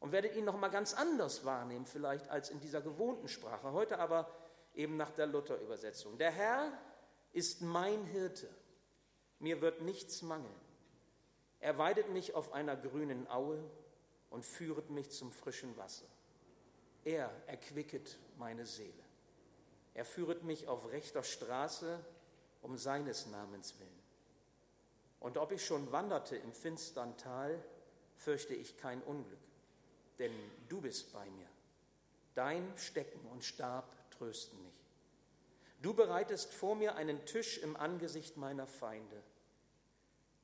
und 0.00 0.12
werdet 0.12 0.36
ihn 0.36 0.44
noch 0.44 0.58
mal 0.58 0.68
ganz 0.68 0.94
anders 0.94 1.44
wahrnehmen, 1.44 1.86
vielleicht 1.86 2.28
als 2.28 2.50
in 2.50 2.60
dieser 2.60 2.80
gewohnten 2.80 3.28
Sprache. 3.28 3.72
Heute 3.72 3.98
aber 3.98 4.30
eben 4.74 4.96
nach 4.96 5.10
der 5.10 5.26
Luther-Übersetzung. 5.26 6.18
Der 6.18 6.30
Herr 6.30 6.72
ist 7.32 7.62
mein 7.62 8.04
Hirte, 8.04 8.48
mir 9.38 9.60
wird 9.60 9.82
nichts 9.82 10.22
mangeln. 10.22 10.54
Er 11.58 11.78
weidet 11.78 12.10
mich 12.10 12.34
auf 12.34 12.52
einer 12.52 12.76
grünen 12.76 13.28
Aue 13.28 13.58
und 14.34 14.44
führet 14.44 14.90
mich 14.90 15.10
zum 15.10 15.30
frischen 15.30 15.76
Wasser. 15.76 16.06
Er 17.04 17.30
erquicket 17.46 18.18
meine 18.36 18.66
Seele. 18.66 19.04
Er 19.94 20.04
führet 20.04 20.42
mich 20.42 20.66
auf 20.66 20.90
rechter 20.90 21.22
Straße 21.22 22.04
um 22.60 22.76
seines 22.76 23.26
Namens 23.26 23.78
willen. 23.78 24.02
Und 25.20 25.38
ob 25.38 25.52
ich 25.52 25.64
schon 25.64 25.92
wanderte 25.92 26.34
im 26.34 26.52
finstern 26.52 27.16
Tal, 27.16 27.62
fürchte 28.16 28.54
ich 28.54 28.76
kein 28.76 29.00
Unglück, 29.02 29.38
denn 30.18 30.32
du 30.68 30.80
bist 30.80 31.12
bei 31.12 31.30
mir. 31.30 31.48
Dein 32.34 32.76
Stecken 32.76 33.24
und 33.30 33.44
Stab 33.44 33.94
trösten 34.10 34.60
mich. 34.64 34.90
Du 35.80 35.94
bereitest 35.94 36.52
vor 36.52 36.74
mir 36.74 36.96
einen 36.96 37.24
Tisch 37.24 37.58
im 37.58 37.76
Angesicht 37.76 38.36
meiner 38.36 38.66
Feinde. 38.66 39.22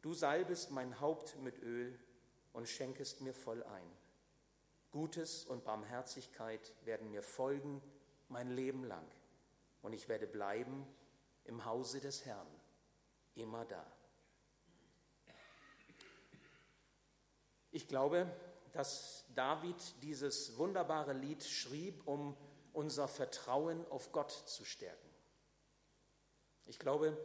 Du 0.00 0.14
salbest 0.14 0.70
mein 0.70 1.00
Haupt 1.00 1.36
mit 1.40 1.60
Öl 1.60 1.98
und 2.52 2.68
schenkest 2.68 3.20
mir 3.20 3.34
voll 3.34 3.62
ein. 3.62 3.90
Gutes 4.90 5.44
und 5.44 5.64
Barmherzigkeit 5.64 6.74
werden 6.84 7.10
mir 7.10 7.22
folgen 7.22 7.82
mein 8.28 8.50
Leben 8.50 8.84
lang, 8.84 9.06
und 9.82 9.92
ich 9.92 10.08
werde 10.08 10.26
bleiben 10.26 10.86
im 11.44 11.64
Hause 11.64 12.00
des 12.00 12.24
Herrn, 12.24 12.46
immer 13.34 13.64
da. 13.64 13.84
Ich 17.72 17.86
glaube, 17.86 18.28
dass 18.72 19.24
David 19.34 20.02
dieses 20.02 20.56
wunderbare 20.58 21.12
Lied 21.12 21.44
schrieb, 21.44 22.06
um 22.06 22.36
unser 22.72 23.08
Vertrauen 23.08 23.84
auf 23.90 24.12
Gott 24.12 24.30
zu 24.30 24.64
stärken. 24.64 25.08
Ich 26.66 26.78
glaube, 26.78 27.16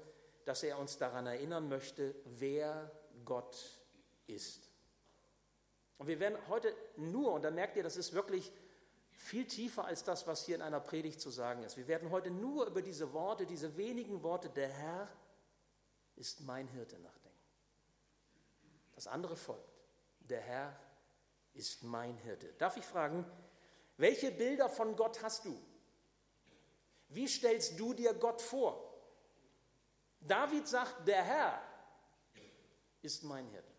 dass 0.45 0.63
er 0.63 0.77
uns 0.79 0.97
daran 0.97 1.27
erinnern 1.27 1.69
möchte, 1.69 2.15
wer 2.25 2.91
Gott 3.25 3.55
ist. 4.27 4.64
Und 5.97 6.07
wir 6.07 6.19
werden 6.19 6.37
heute 6.49 6.75
nur, 6.97 7.33
und 7.33 7.43
da 7.43 7.51
merkt 7.51 7.77
ihr, 7.77 7.83
das 7.83 7.97
ist 7.97 8.13
wirklich 8.13 8.51
viel 9.11 9.47
tiefer 9.47 9.85
als 9.85 10.03
das, 10.03 10.27
was 10.27 10.45
hier 10.45 10.55
in 10.55 10.61
einer 10.61 10.79
Predigt 10.79 11.21
zu 11.21 11.29
sagen 11.29 11.63
ist. 11.63 11.77
Wir 11.77 11.87
werden 11.87 12.11
heute 12.11 12.29
nur 12.31 12.67
über 12.67 12.81
diese 12.81 13.13
Worte, 13.13 13.45
diese 13.45 13.77
wenigen 13.77 14.23
Worte, 14.23 14.49
der 14.49 14.67
Herr 14.67 15.09
ist 16.15 16.41
mein 16.41 16.67
Hirte 16.67 16.99
nachdenken. 16.99 17.39
Das 18.93 19.07
andere 19.07 19.35
folgt. 19.35 19.69
Der 20.19 20.41
Herr 20.41 20.79
ist 21.53 21.83
mein 21.83 22.17
Hirte. 22.17 22.53
Darf 22.53 22.77
ich 22.77 22.85
fragen, 22.85 23.25
welche 23.97 24.31
Bilder 24.31 24.69
von 24.69 24.95
Gott 24.95 25.21
hast 25.23 25.45
du? 25.45 25.57
Wie 27.09 27.27
stellst 27.27 27.79
du 27.79 27.93
dir 27.93 28.13
Gott 28.13 28.41
vor? 28.41 28.93
David 30.19 30.67
sagt, 30.67 31.07
der 31.07 31.23
Herr 31.23 31.61
ist 33.01 33.23
mein 33.23 33.47
Hirte. 33.47 33.74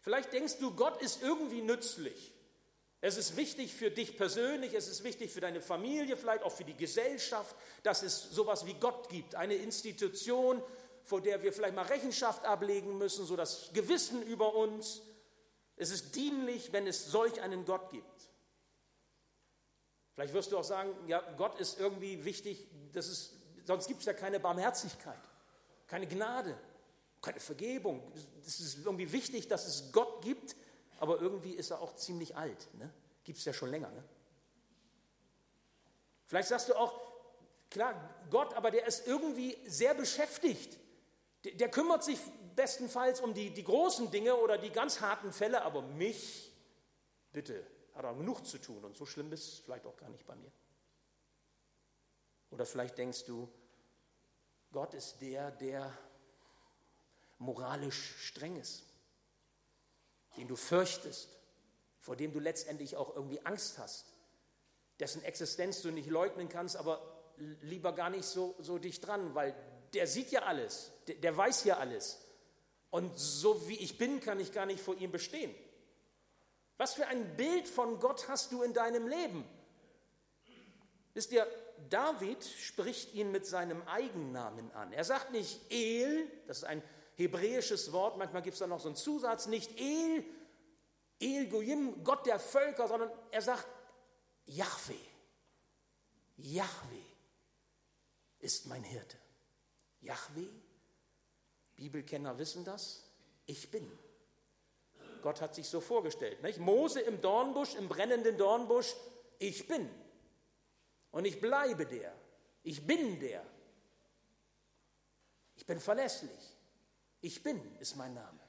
Vielleicht 0.00 0.32
denkst 0.32 0.58
du, 0.58 0.74
Gott 0.74 1.00
ist 1.02 1.22
irgendwie 1.22 1.62
nützlich. 1.62 2.32
Es 3.02 3.16
ist 3.16 3.36
wichtig 3.36 3.74
für 3.74 3.90
dich 3.90 4.16
persönlich, 4.16 4.74
es 4.74 4.88
ist 4.88 5.04
wichtig 5.04 5.32
für 5.32 5.40
deine 5.40 5.62
Familie, 5.62 6.16
vielleicht 6.16 6.42
auch 6.42 6.52
für 6.52 6.64
die 6.64 6.76
Gesellschaft, 6.76 7.56
dass 7.82 8.02
es 8.02 8.30
sowas 8.30 8.66
wie 8.66 8.74
Gott 8.74 9.08
gibt, 9.08 9.34
eine 9.34 9.54
Institution, 9.54 10.62
vor 11.04 11.22
der 11.22 11.42
wir 11.42 11.52
vielleicht 11.52 11.74
mal 11.74 11.86
Rechenschaft 11.86 12.44
ablegen 12.44 12.98
müssen, 12.98 13.24
so 13.24 13.36
das 13.36 13.70
Gewissen 13.72 14.22
über 14.22 14.54
uns. 14.54 15.00
Es 15.76 15.90
ist 15.90 16.14
dienlich, 16.14 16.72
wenn 16.72 16.86
es 16.86 17.06
solch 17.06 17.40
einen 17.40 17.64
Gott 17.64 17.90
gibt. 17.90 18.04
Vielleicht 20.14 20.34
wirst 20.34 20.52
du 20.52 20.58
auch 20.58 20.64
sagen, 20.64 20.94
ja, 21.06 21.20
Gott 21.38 21.58
ist 21.58 21.80
irgendwie 21.80 22.26
wichtig, 22.26 22.66
das 22.92 23.08
ist, 23.08 23.32
sonst 23.64 23.88
gibt 23.88 24.00
es 24.00 24.06
ja 24.06 24.12
keine 24.12 24.38
Barmherzigkeit, 24.38 25.18
keine 25.86 26.06
Gnade, 26.06 26.54
keine 27.20 27.40
Vergebung. 27.40 28.02
Es 28.46 28.60
ist 28.60 28.84
irgendwie 28.84 29.12
wichtig, 29.12 29.48
dass 29.48 29.66
es 29.66 29.92
Gott 29.92 30.22
gibt, 30.22 30.56
aber 30.98 31.20
irgendwie 31.20 31.52
ist 31.52 31.70
er 31.70 31.80
auch 31.80 31.94
ziemlich 31.96 32.36
alt. 32.36 32.68
Ne? 32.74 32.92
Gibt 33.24 33.38
es 33.38 33.44
ja 33.44 33.52
schon 33.52 33.70
länger. 33.70 33.90
Ne? 33.90 34.04
Vielleicht 36.26 36.48
sagst 36.48 36.68
du 36.68 36.74
auch, 36.74 37.00
klar, 37.70 37.94
Gott, 38.30 38.54
aber 38.54 38.70
der 38.70 38.86
ist 38.86 39.06
irgendwie 39.06 39.56
sehr 39.66 39.94
beschäftigt. 39.94 40.78
Der, 41.44 41.52
der 41.52 41.70
kümmert 41.70 42.04
sich 42.04 42.18
bestenfalls 42.54 43.20
um 43.20 43.34
die, 43.34 43.50
die 43.50 43.64
großen 43.64 44.10
Dinge 44.10 44.36
oder 44.36 44.58
die 44.58 44.70
ganz 44.70 45.00
harten 45.00 45.32
Fälle, 45.32 45.62
aber 45.62 45.82
mich, 45.82 46.52
bitte, 47.32 47.66
hat 47.94 48.04
er 48.04 48.14
genug 48.14 48.46
zu 48.46 48.58
tun 48.58 48.84
und 48.84 48.96
so 48.96 49.06
schlimm 49.06 49.32
ist 49.32 49.52
es 49.52 49.58
vielleicht 49.58 49.86
auch 49.86 49.96
gar 49.96 50.08
nicht 50.10 50.26
bei 50.26 50.34
mir. 50.34 50.52
Oder 52.50 52.66
vielleicht 52.66 52.98
denkst 52.98 53.24
du, 53.24 53.48
Gott 54.72 54.94
ist 54.94 55.20
der, 55.20 55.50
der 55.50 55.92
moralisch 57.40 58.14
streng 58.20 58.56
ist 58.56 58.84
den 60.36 60.48
du 60.48 60.56
fürchtest, 60.56 61.28
vor 62.00 62.16
dem 62.16 62.32
du 62.32 62.38
letztendlich 62.38 62.96
auch 62.96 63.14
irgendwie 63.14 63.44
Angst 63.44 63.78
hast, 63.78 64.06
dessen 64.98 65.22
Existenz 65.22 65.82
du 65.82 65.90
nicht 65.90 66.08
leugnen 66.08 66.48
kannst, 66.48 66.76
aber 66.76 67.00
lieber 67.62 67.92
gar 67.92 68.10
nicht 68.10 68.24
so, 68.24 68.54
so 68.58 68.78
dicht 68.78 69.06
dran, 69.06 69.34
weil 69.34 69.54
der 69.92 70.06
sieht 70.06 70.30
ja 70.30 70.42
alles, 70.42 70.92
der, 71.08 71.16
der 71.16 71.36
weiß 71.36 71.64
ja 71.64 71.78
alles. 71.78 72.20
Und 72.90 73.18
so 73.18 73.68
wie 73.68 73.76
ich 73.76 73.98
bin, 73.98 74.20
kann 74.20 74.40
ich 74.40 74.52
gar 74.52 74.66
nicht 74.66 74.80
vor 74.80 74.96
ihm 74.96 75.10
bestehen. 75.10 75.54
Was 76.76 76.94
für 76.94 77.06
ein 77.06 77.36
Bild 77.36 77.68
von 77.68 78.00
Gott 78.00 78.28
hast 78.28 78.52
du 78.52 78.62
in 78.62 78.72
deinem 78.72 79.06
Leben? 79.06 79.44
Wisst 81.14 81.32
ihr, 81.32 81.46
David 81.88 82.42
spricht 82.44 83.14
ihn 83.14 83.32
mit 83.32 83.46
seinem 83.46 83.82
Eigennamen 83.88 84.70
an. 84.72 84.92
Er 84.92 85.04
sagt 85.04 85.32
nicht 85.32 85.60
El, 85.70 86.30
das 86.46 86.58
ist 86.58 86.64
ein 86.64 86.82
hebräisches 87.20 87.92
Wort, 87.92 88.16
manchmal 88.18 88.42
gibt 88.42 88.54
es 88.54 88.58
da 88.58 88.66
noch 88.66 88.80
so 88.80 88.88
einen 88.88 88.96
Zusatz, 88.96 89.46
nicht 89.46 89.78
El, 89.78 90.24
El 91.20 91.48
Goyim, 91.48 92.02
Gott 92.02 92.26
der 92.26 92.38
Völker, 92.38 92.88
sondern 92.88 93.10
er 93.30 93.42
sagt 93.42 93.66
Yahweh. 94.46 94.94
Yahweh 96.36 97.10
ist 98.40 98.66
mein 98.66 98.82
Hirte. 98.82 99.16
Yahweh, 100.00 100.48
Bibelkenner 101.76 102.38
wissen 102.38 102.64
das, 102.64 103.04
ich 103.46 103.70
bin. 103.70 103.90
Gott 105.22 105.40
hat 105.40 105.54
sich 105.54 105.68
so 105.68 105.80
vorgestellt. 105.80 106.42
Nicht? 106.42 106.58
Mose 106.58 107.00
im 107.00 107.20
Dornbusch, 107.20 107.74
im 107.74 107.88
brennenden 107.88 108.38
Dornbusch, 108.38 108.94
ich 109.38 109.66
bin. 109.68 109.88
Und 111.10 111.26
ich 111.26 111.40
bleibe 111.40 111.86
der. 111.86 112.14
Ich 112.62 112.86
bin 112.86 113.20
der. 113.20 113.44
Ich 115.56 115.66
bin 115.66 115.78
verlässlich. 115.80 116.56
Ich 117.20 117.42
bin 117.42 117.60
ist 117.78 117.96
mein 117.96 118.14
Name. 118.14 118.40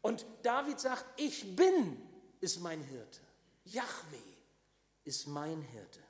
Und 0.00 0.26
David 0.42 0.80
sagt, 0.80 1.04
ich 1.16 1.56
bin 1.56 2.00
ist 2.40 2.60
mein 2.60 2.82
Hirte. 2.82 3.20
Yahweh 3.64 4.32
ist 5.04 5.26
mein 5.28 5.62
Hirte. 5.62 6.00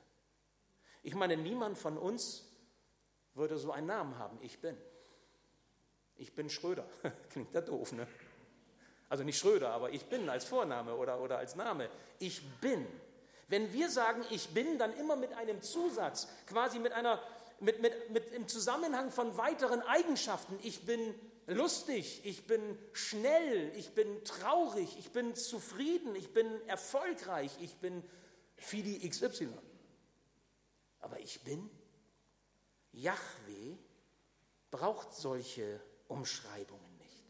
Ich 1.03 1.15
meine, 1.15 1.37
niemand 1.37 1.77
von 1.77 1.97
uns 1.97 2.43
würde 3.35 3.57
so 3.57 3.71
einen 3.71 3.87
Namen 3.87 4.17
haben. 4.17 4.37
Ich 4.41 4.59
bin. 4.59 4.77
Ich 6.15 6.33
bin 6.33 6.49
Schröder. 6.49 6.85
Klingt 7.29 7.53
ja 7.53 7.61
doof, 7.61 7.91
ne? 7.91 8.07
Also 9.09 9.23
nicht 9.23 9.37
Schröder, 9.37 9.69
aber 9.69 9.91
ich 9.91 10.05
bin 10.05 10.27
als 10.29 10.45
Vorname 10.45 10.95
oder, 10.95 11.19
oder 11.19 11.37
als 11.37 11.55
Name. 11.55 11.89
Ich 12.19 12.41
bin. 12.61 12.87
Wenn 13.47 13.71
wir 13.73 13.89
sagen, 13.89 14.23
ich 14.31 14.49
bin, 14.49 14.79
dann 14.79 14.93
immer 14.97 15.15
mit 15.15 15.33
einem 15.33 15.61
Zusatz, 15.61 16.27
quasi 16.47 16.79
mit 16.79 16.93
einer, 16.93 17.21
mit, 17.59 17.81
mit, 17.81 18.09
mit 18.09 18.31
im 18.33 18.47
Zusammenhang 18.47 19.11
von 19.11 19.37
weiteren 19.37 19.81
Eigenschaften. 19.81 20.57
Ich 20.63 20.85
bin 20.85 21.13
lustig, 21.47 22.21
ich 22.25 22.47
bin 22.47 22.77
schnell, 22.93 23.71
ich 23.75 23.91
bin 23.91 24.23
traurig, 24.23 24.97
ich 24.99 25.11
bin 25.11 25.35
zufrieden, 25.35 26.15
ich 26.15 26.33
bin 26.33 26.47
erfolgreich, 26.67 27.51
ich 27.61 27.75
bin 27.77 28.03
Fidi 28.57 29.07
XY. 29.07 29.49
Aber 30.99 31.19
ich 31.19 31.41
bin, 31.41 31.69
Yahweh 32.93 33.77
braucht 34.71 35.13
solche 35.13 35.79
Umschreibungen 36.07 36.97
nicht. 36.97 37.25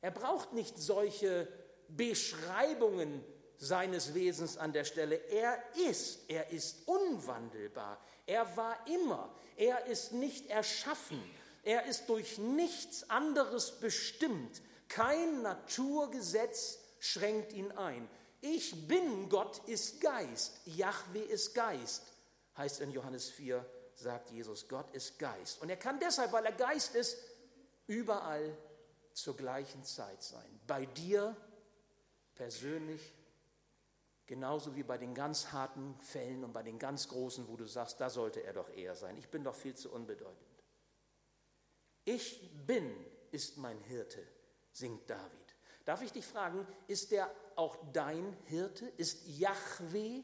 Er 0.00 0.10
braucht 0.10 0.52
nicht 0.52 0.78
solche 0.78 1.48
Beschreibungen 1.88 3.24
seines 3.58 4.14
Wesens 4.14 4.56
an 4.56 4.72
der 4.72 4.84
Stelle. 4.84 5.16
Er 5.16 5.62
ist, 5.88 6.20
er 6.28 6.50
ist 6.50 6.86
unwandelbar. 6.86 8.00
Er 8.26 8.56
war 8.56 8.76
immer. 8.86 9.30
Er 9.56 9.86
ist 9.86 10.12
nicht 10.12 10.46
erschaffen. 10.46 11.22
Er 11.62 11.86
ist 11.86 12.08
durch 12.08 12.38
nichts 12.38 13.08
anderes 13.08 13.72
bestimmt. 13.80 14.60
Kein 14.88 15.42
Naturgesetz 15.42 16.78
schränkt 17.00 17.52
ihn 17.52 17.72
ein. 17.72 18.08
Ich 18.40 18.86
bin, 18.86 19.28
Gott 19.30 19.66
ist 19.66 20.00
Geist. 20.00 20.60
Yahweh 20.66 21.22
ist 21.22 21.54
Geist, 21.54 22.02
heißt 22.58 22.80
in 22.80 22.90
Johannes 22.90 23.30
4, 23.30 23.64
sagt 23.94 24.30
Jesus, 24.30 24.68
Gott 24.68 24.94
ist 24.94 25.18
Geist. 25.18 25.62
Und 25.62 25.70
er 25.70 25.78
kann 25.78 25.98
deshalb, 25.98 26.32
weil 26.32 26.44
er 26.44 26.52
Geist 26.52 26.94
ist, 26.94 27.16
überall 27.86 28.56
zur 29.14 29.36
gleichen 29.36 29.82
Zeit 29.84 30.22
sein. 30.22 30.60
Bei 30.66 30.84
dir 30.84 31.34
persönlich, 32.34 33.00
genauso 34.26 34.74
wie 34.76 34.82
bei 34.82 34.98
den 34.98 35.14
ganz 35.14 35.52
harten 35.52 35.96
Fällen 36.00 36.44
und 36.44 36.52
bei 36.52 36.62
den 36.62 36.78
ganz 36.78 37.08
großen, 37.08 37.48
wo 37.48 37.56
du 37.56 37.66
sagst, 37.66 38.00
da 38.00 38.10
sollte 38.10 38.42
er 38.42 38.52
doch 38.52 38.70
eher 38.70 38.94
sein. 38.94 39.16
Ich 39.18 39.28
bin 39.28 39.44
doch 39.44 39.54
viel 39.54 39.74
zu 39.74 39.92
unbedeutend. 39.92 40.38
Ich 42.04 42.50
bin 42.66 42.92
ist 43.30 43.56
mein 43.56 43.80
Hirte, 43.80 44.24
singt 44.72 45.10
David. 45.10 45.56
Darf 45.84 46.02
ich 46.02 46.12
dich 46.12 46.24
fragen, 46.24 46.66
ist 46.86 47.10
der 47.10 47.30
auch 47.56 47.76
dein 47.92 48.36
Hirte? 48.44 48.86
Ist 48.96 49.26
Yahweh 49.26 50.22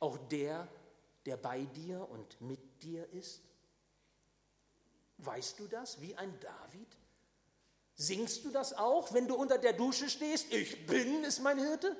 auch 0.00 0.18
der, 0.28 0.68
der 1.24 1.36
bei 1.36 1.64
dir 1.64 2.08
und 2.10 2.40
mit 2.40 2.82
dir 2.82 3.08
ist? 3.12 3.42
Weißt 5.18 5.58
du 5.60 5.68
das, 5.68 6.00
wie 6.00 6.16
ein 6.16 6.38
David? 6.40 6.96
Singst 7.94 8.44
du 8.44 8.50
das 8.50 8.72
auch, 8.72 9.14
wenn 9.14 9.28
du 9.28 9.36
unter 9.36 9.58
der 9.58 9.72
Dusche 9.72 10.10
stehst? 10.10 10.52
Ich 10.52 10.86
bin 10.86 11.22
ist 11.24 11.40
mein 11.40 11.58
Hirte? 11.58 11.96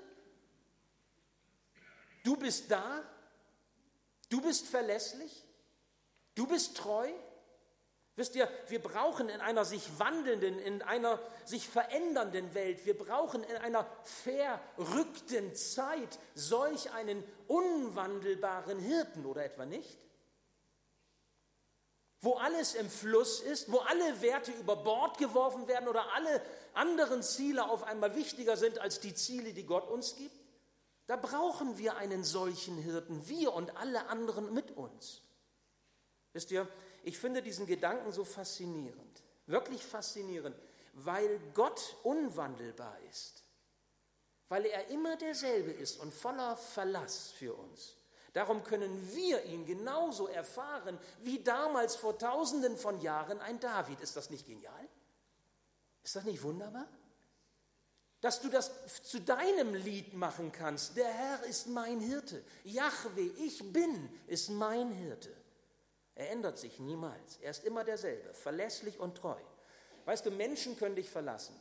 Du 2.23 2.37
bist 2.37 2.71
da? 2.71 3.02
Du 4.29 4.41
bist 4.41 4.67
verlässlich? 4.67 5.45
Du 6.35 6.47
bist 6.47 6.76
treu? 6.76 7.09
Wisst 8.14 8.35
ihr, 8.35 8.47
wir 8.69 8.83
brauchen 8.83 9.31
in 9.31 9.41
einer 9.41 9.64
sich 9.64 9.99
wandelnden, 9.99 10.59
in 10.59 10.83
einer 10.83 11.19
sich 11.47 11.67
verändernden 11.67 12.52
Welt, 12.52 12.85
wir 12.85 12.97
brauchen 12.97 13.43
in 13.43 13.57
einer 13.57 13.87
verrückten 14.05 15.55
Zeit 15.55 16.19
solch 16.35 16.93
einen 16.93 17.25
unwandelbaren 17.49 18.79
Hirten 18.79 19.25
oder 19.25 19.45
etwa 19.45 19.64
nicht? 19.64 19.99
Wo 22.21 22.35
alles 22.35 22.75
im 22.75 22.88
Fluss 22.91 23.41
ist, 23.41 23.73
wo 23.73 23.78
alle 23.78 24.21
Werte 24.21 24.52
über 24.52 24.76
Bord 24.76 25.17
geworfen 25.17 25.67
werden 25.67 25.89
oder 25.89 26.13
alle 26.13 26.43
anderen 26.75 27.23
Ziele 27.23 27.69
auf 27.69 27.82
einmal 27.82 28.15
wichtiger 28.15 28.58
sind 28.58 28.78
als 28.78 29.00
die 29.00 29.15
Ziele, 29.15 29.54
die 29.54 29.65
Gott 29.65 29.89
uns 29.89 30.17
gibt? 30.17 30.42
Da 31.12 31.18
brauchen 31.18 31.76
wir 31.76 31.96
einen 31.98 32.25
solchen 32.25 32.78
Hirten, 32.78 33.28
wir 33.28 33.52
und 33.52 33.76
alle 33.76 34.06
anderen 34.06 34.54
mit 34.54 34.70
uns. 34.78 35.20
Wisst 36.32 36.50
ihr, 36.50 36.66
ich 37.02 37.18
finde 37.18 37.42
diesen 37.42 37.66
Gedanken 37.66 38.12
so 38.12 38.25
faszinierend, 38.25 39.22
wirklich 39.44 39.84
faszinierend, 39.84 40.56
weil 40.94 41.38
Gott 41.52 41.98
unwandelbar 42.02 42.96
ist, 43.10 43.44
weil 44.48 44.64
er 44.64 44.88
immer 44.88 45.18
derselbe 45.18 45.72
ist 45.72 46.00
und 46.00 46.14
voller 46.14 46.56
Verlass 46.56 47.30
für 47.32 47.56
uns. 47.56 47.98
Darum 48.32 48.64
können 48.64 49.14
wir 49.14 49.44
ihn 49.44 49.66
genauso 49.66 50.28
erfahren 50.28 50.98
wie 51.20 51.44
damals 51.44 51.94
vor 51.94 52.16
tausenden 52.16 52.78
von 52.78 53.02
Jahren 53.02 53.38
ein 53.40 53.60
David. 53.60 54.00
Ist 54.00 54.16
das 54.16 54.30
nicht 54.30 54.46
genial? 54.46 54.88
Ist 56.02 56.16
das 56.16 56.25
nicht 56.25 56.42
wunderbar? 56.42 56.88
Dass 58.23 58.41
du 58.41 58.49
das 58.49 58.71
zu 59.02 59.21
deinem 59.21 59.75
Lied 59.75 60.15
machen 60.15 60.52
kannst. 60.52 60.97
Der 60.97 61.08
Herr 61.08 61.45
ist 61.45 61.67
mein 61.67 62.00
Hirte. 62.00 62.43
Yahweh, 62.65 63.30
ich 63.45 63.73
bin, 63.73 64.08
ist 64.26 64.49
mein 64.49 64.91
Hirte. 64.93 65.30
Er 66.15 66.30
ändert 66.30 66.58
sich 66.58 66.78
niemals. 66.78 67.39
Er 67.43 67.50
ist 67.50 67.65
immer 67.65 67.85
derselbe, 67.85 68.32
verlässlich 68.32 68.99
und 69.00 69.17
treu. 69.17 69.37
Weißt 70.04 70.25
du, 70.25 70.30
Menschen 70.30 70.78
können 70.78 70.97
dich 70.97 71.11
verlassen. 71.11 71.54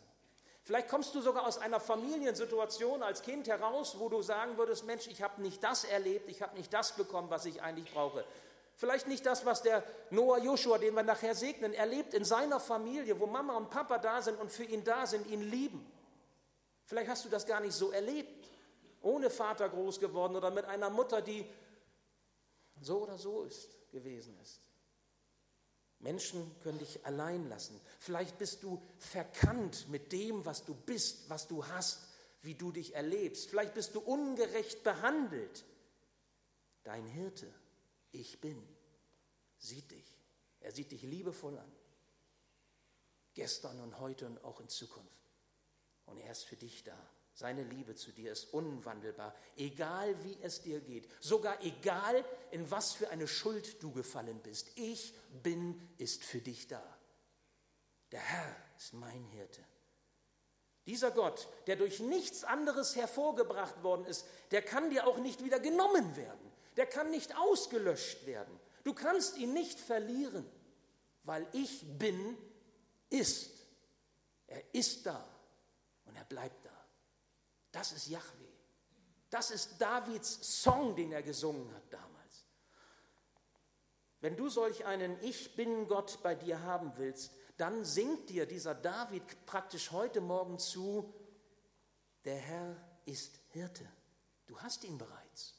Vielleicht 0.63 0.87
kommst 0.87 1.15
du 1.15 1.21
sogar 1.21 1.47
aus 1.47 1.57
einer 1.57 1.79
Familiensituation 1.79 3.01
als 3.01 3.23
Kind 3.23 3.47
heraus, 3.47 3.95
wo 3.97 4.09
du 4.09 4.21
sagen 4.21 4.57
würdest, 4.57 4.85
Mensch, 4.85 5.07
ich 5.07 5.23
habe 5.23 5.41
nicht 5.41 5.63
das 5.63 5.83
erlebt, 5.83 6.29
ich 6.29 6.41
habe 6.41 6.55
nicht 6.55 6.71
das 6.71 6.95
bekommen, 6.95 7.31
was 7.31 7.45
ich 7.45 7.61
eigentlich 7.61 7.91
brauche. 7.91 8.23
Vielleicht 8.75 9.07
nicht 9.07 9.25
das, 9.25 9.45
was 9.45 9.63
der 9.63 9.83
Noah 10.11 10.39
Joshua, 10.39 10.77
den 10.77 10.93
wir 10.93 11.03
nachher 11.03 11.33
segnen, 11.33 11.73
erlebt 11.73 12.13
in 12.13 12.23
seiner 12.23 12.59
Familie, 12.59 13.19
wo 13.19 13.25
Mama 13.25 13.57
und 13.57 13.69
Papa 13.69 13.97
da 13.97 14.21
sind 14.21 14.39
und 14.39 14.51
für 14.51 14.63
ihn 14.63 14.83
da 14.83 15.07
sind, 15.07 15.27
ihn 15.27 15.41
lieben. 15.41 15.91
Vielleicht 16.91 17.09
hast 17.09 17.23
du 17.23 17.29
das 17.29 17.45
gar 17.45 17.61
nicht 17.61 17.71
so 17.71 17.91
erlebt, 17.91 18.49
ohne 19.01 19.29
Vater 19.29 19.69
groß 19.69 19.97
geworden 20.01 20.35
oder 20.35 20.51
mit 20.51 20.65
einer 20.65 20.89
Mutter, 20.89 21.21
die 21.21 21.45
so 22.81 23.03
oder 23.03 23.17
so 23.17 23.43
ist 23.43 23.69
gewesen 23.93 24.37
ist. 24.41 24.59
Menschen 25.99 26.53
können 26.59 26.79
dich 26.79 27.05
allein 27.05 27.47
lassen. 27.47 27.79
Vielleicht 27.97 28.37
bist 28.37 28.61
du 28.63 28.81
verkannt 28.97 29.87
mit 29.87 30.11
dem, 30.11 30.43
was 30.43 30.65
du 30.65 30.75
bist, 30.75 31.29
was 31.29 31.47
du 31.47 31.65
hast, 31.65 32.09
wie 32.41 32.55
du 32.55 32.73
dich 32.73 32.93
erlebst. 32.93 33.49
Vielleicht 33.49 33.73
bist 33.73 33.95
du 33.95 34.01
ungerecht 34.01 34.83
behandelt. 34.83 35.63
Dein 36.83 37.05
Hirte, 37.05 37.47
ich 38.11 38.41
bin, 38.41 38.61
sieht 39.59 39.91
dich. 39.91 40.17
Er 40.59 40.73
sieht 40.73 40.91
dich 40.91 41.03
liebevoll 41.03 41.57
an. 41.57 41.71
Gestern 43.33 43.79
und 43.79 43.97
heute 44.01 44.25
und 44.25 44.43
auch 44.43 44.59
in 44.59 44.67
Zukunft. 44.67 45.20
Und 46.05 46.17
er 46.17 46.31
ist 46.31 46.43
für 46.43 46.55
dich 46.55 46.83
da. 46.83 46.97
Seine 47.33 47.63
Liebe 47.63 47.95
zu 47.95 48.11
dir 48.11 48.31
ist 48.31 48.53
unwandelbar, 48.53 49.33
egal 49.55 50.21
wie 50.23 50.37
es 50.41 50.61
dir 50.61 50.81
geht, 50.81 51.07
sogar 51.19 51.63
egal 51.63 52.23
in 52.51 52.69
was 52.69 52.93
für 52.93 53.09
eine 53.09 53.27
Schuld 53.27 53.81
du 53.81 53.91
gefallen 53.91 54.39
bist. 54.43 54.69
Ich 54.75 55.13
bin 55.41 55.81
ist 55.97 56.23
für 56.23 56.39
dich 56.39 56.67
da. 56.67 56.83
Der 58.11 58.19
Herr 58.19 58.55
ist 58.77 58.93
mein 58.93 59.23
Hirte. 59.25 59.63
Dieser 60.85 61.11
Gott, 61.11 61.47
der 61.67 61.77
durch 61.77 61.99
nichts 61.99 62.43
anderes 62.43 62.95
hervorgebracht 62.95 63.81
worden 63.81 64.05
ist, 64.05 64.25
der 64.51 64.61
kann 64.61 64.89
dir 64.89 65.07
auch 65.07 65.17
nicht 65.17 65.43
wieder 65.43 65.59
genommen 65.59 66.15
werden. 66.17 66.51
Der 66.75 66.85
kann 66.85 67.11
nicht 67.11 67.37
ausgelöscht 67.37 68.25
werden. 68.25 68.59
Du 68.83 68.93
kannst 68.93 69.37
ihn 69.37 69.53
nicht 69.53 69.79
verlieren, 69.79 70.45
weil 71.23 71.47
ich 71.53 71.85
bin 71.97 72.37
ist. 73.09 73.51
Er 74.47 74.63
ist 74.73 75.05
da 75.05 75.27
und 76.11 76.17
er 76.17 76.25
bleibt 76.25 76.65
da. 76.65 76.85
Das 77.71 77.93
ist 77.93 78.07
Yahweh. 78.07 78.51
Das 79.29 79.49
ist 79.49 79.79
Davids 79.79 80.61
Song, 80.61 80.93
den 80.93 81.13
er 81.13 81.23
gesungen 81.23 81.73
hat 81.73 81.83
damals. 81.89 82.45
Wenn 84.19 84.35
du 84.35 84.49
solch 84.49 84.85
einen 84.85 85.17
Ich 85.23 85.55
bin 85.55 85.87
Gott 85.87 86.19
bei 86.21 86.35
dir 86.35 86.61
haben 86.63 86.91
willst, 86.97 87.31
dann 87.55 87.85
singt 87.85 88.29
dir 88.29 88.45
dieser 88.45 88.75
David 88.75 89.23
praktisch 89.45 89.91
heute 89.91 90.19
Morgen 90.19 90.59
zu, 90.59 91.13
der 92.25 92.35
Herr 92.35 92.75
ist 93.05 93.39
Hirte. 93.51 93.87
Du 94.47 94.59
hast 94.59 94.83
ihn 94.83 94.97
bereits. 94.97 95.55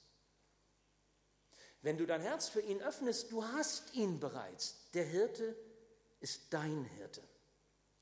Wenn 1.81 1.97
du 1.97 2.05
dein 2.05 2.21
Herz 2.21 2.49
für 2.49 2.61
ihn 2.61 2.83
öffnest, 2.83 3.33
du 3.33 3.43
hast 3.43 3.95
ihn 3.95 4.21
bereits. 4.21 4.91
Der 4.93 5.05
Hirte 5.05 5.57
ist 6.21 6.53
dein 6.53 6.85
Hirte. 6.85 7.27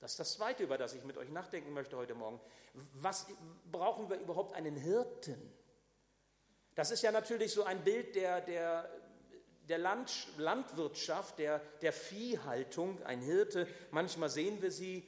Das 0.01 0.13
ist 0.13 0.21
das 0.21 0.33
Zweite, 0.33 0.63
über 0.63 0.79
das 0.79 0.95
ich 0.95 1.05
mit 1.05 1.19
euch 1.19 1.29
nachdenken 1.29 1.75
möchte 1.75 1.97
heute 1.97 2.15
Morgen. 2.15 2.41
Was 2.95 3.27
brauchen 3.71 4.09
wir 4.09 4.19
überhaupt 4.19 4.55
einen 4.55 4.75
Hirten? 4.75 5.53
Das 6.75 6.91
ist 6.91 7.03
ja 7.03 7.13
natürlich 7.13 7.53
so 7.53 7.65
ein 7.65 7.85
Bild 7.85 8.15
der, 8.15 8.41
der, 8.41 8.91
der 9.69 9.77
Land, 9.77 10.29
Landwirtschaft, 10.39 11.39
der, 11.39 11.61
der 11.83 11.93
Viehhaltung, 11.93 13.03
ein 13.03 13.21
Hirte. 13.21 13.69
Manchmal 13.91 14.31
sehen 14.31 14.63
wir 14.63 14.71
sie 14.71 15.07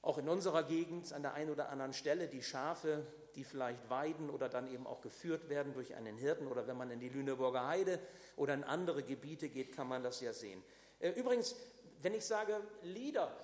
auch 0.00 0.16
in 0.16 0.28
unserer 0.28 0.62
Gegend 0.62 1.12
an 1.12 1.22
der 1.22 1.34
einen 1.34 1.50
oder 1.50 1.68
anderen 1.68 1.92
Stelle, 1.92 2.28
die 2.28 2.44
Schafe, 2.44 3.04
die 3.34 3.42
vielleicht 3.42 3.90
weiden 3.90 4.30
oder 4.30 4.48
dann 4.48 4.72
eben 4.72 4.86
auch 4.86 5.00
geführt 5.00 5.48
werden 5.48 5.72
durch 5.72 5.96
einen 5.96 6.16
Hirten 6.16 6.46
oder 6.46 6.68
wenn 6.68 6.76
man 6.76 6.92
in 6.92 7.00
die 7.00 7.08
Lüneburger 7.08 7.66
Heide 7.66 7.98
oder 8.36 8.54
in 8.54 8.62
andere 8.62 9.02
Gebiete 9.02 9.48
geht, 9.48 9.74
kann 9.74 9.88
man 9.88 10.04
das 10.04 10.20
ja 10.20 10.32
sehen. 10.32 10.62
Äh, 11.00 11.10
übrigens, 11.10 11.56
wenn 12.00 12.14
ich 12.14 12.24
sage 12.24 12.60
Lieder, 12.82 13.36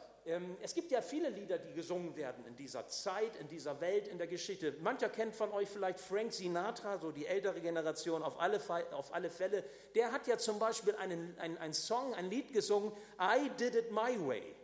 es 0.60 0.74
gibt 0.74 0.90
ja 0.90 1.00
viele 1.02 1.30
Lieder, 1.30 1.56
die 1.58 1.72
gesungen 1.72 2.16
werden 2.16 2.44
in 2.46 2.56
dieser 2.56 2.88
Zeit, 2.88 3.36
in 3.36 3.46
dieser 3.46 3.80
Welt, 3.80 4.08
in 4.08 4.18
der 4.18 4.26
Geschichte. 4.26 4.74
Mancher 4.80 5.08
kennt 5.08 5.36
von 5.36 5.52
euch 5.52 5.68
vielleicht 5.68 6.00
Frank 6.00 6.32
Sinatra, 6.32 6.98
so 6.98 7.12
die 7.12 7.26
ältere 7.26 7.60
Generation 7.60 8.24
auf 8.24 8.40
alle, 8.40 8.60
auf 8.92 9.14
alle 9.14 9.30
Fälle. 9.30 9.62
Der 9.94 10.10
hat 10.10 10.26
ja 10.26 10.36
zum 10.36 10.58
Beispiel 10.58 10.96
einen, 10.96 11.38
einen, 11.38 11.58
einen 11.58 11.74
Song, 11.74 12.12
ein 12.14 12.28
Lied 12.28 12.52
gesungen, 12.52 12.92
I 13.20 13.50
Did 13.50 13.76
It 13.76 13.92
My 13.92 14.18
Way. 14.18 14.56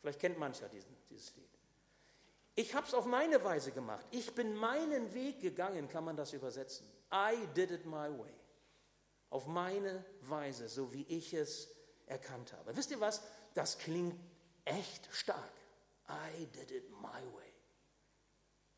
Vielleicht 0.00 0.20
kennt 0.20 0.38
mancher 0.38 0.68
diesen, 0.68 0.96
dieses 1.10 1.34
Lied. 1.34 1.48
Ich 2.54 2.74
habe 2.74 2.86
es 2.86 2.94
auf 2.94 3.06
meine 3.06 3.42
Weise 3.42 3.72
gemacht. 3.72 4.06
Ich 4.12 4.34
bin 4.34 4.54
meinen 4.54 5.12
Weg 5.14 5.40
gegangen, 5.40 5.88
kann 5.88 6.04
man 6.04 6.16
das 6.16 6.32
übersetzen. 6.32 6.86
I 7.12 7.46
did 7.56 7.72
it 7.72 7.86
my 7.86 8.08
way. 8.16 8.34
Auf 9.30 9.46
meine 9.46 10.04
Weise, 10.22 10.68
so 10.68 10.92
wie 10.92 11.02
ich 11.08 11.34
es 11.34 11.68
erkannt 12.06 12.52
habe. 12.52 12.76
Wisst 12.76 12.90
ihr 12.90 13.00
was? 13.00 13.22
Das 13.54 13.78
klingt 13.78 14.14
echt 14.68 15.08
stark. 15.12 15.52
I 16.08 16.46
did 16.46 16.70
it 16.70 16.90
my 16.90 17.22
way. 17.34 17.52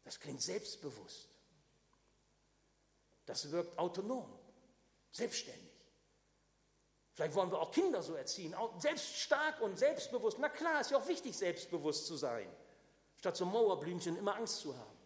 Das 0.05 0.19
klingt 0.19 0.43
selbstbewusst. 0.43 1.29
Das 3.27 3.51
wirkt 3.53 3.79
autonom, 3.79 4.29
selbstständig. 5.13 5.71
Vielleicht 7.13 7.35
wollen 7.35 7.51
wir 7.51 7.61
auch 7.61 7.71
Kinder 7.71 8.03
so 8.03 8.15
erziehen, 8.15 8.55
selbst 8.79 9.15
stark 9.17 9.61
und 9.61 9.79
selbstbewusst. 9.79 10.39
Na 10.41 10.49
klar, 10.49 10.81
ist 10.81 10.91
ja 10.91 10.99
auch 10.99 11.07
wichtig, 11.07 11.37
selbstbewusst 11.37 12.07
zu 12.07 12.17
sein, 12.17 12.51
statt 13.19 13.37
so 13.37 13.45
Mauerblümchen 13.45 14.17
immer 14.17 14.37
Angst 14.37 14.61
zu 14.61 14.77
haben. 14.77 14.99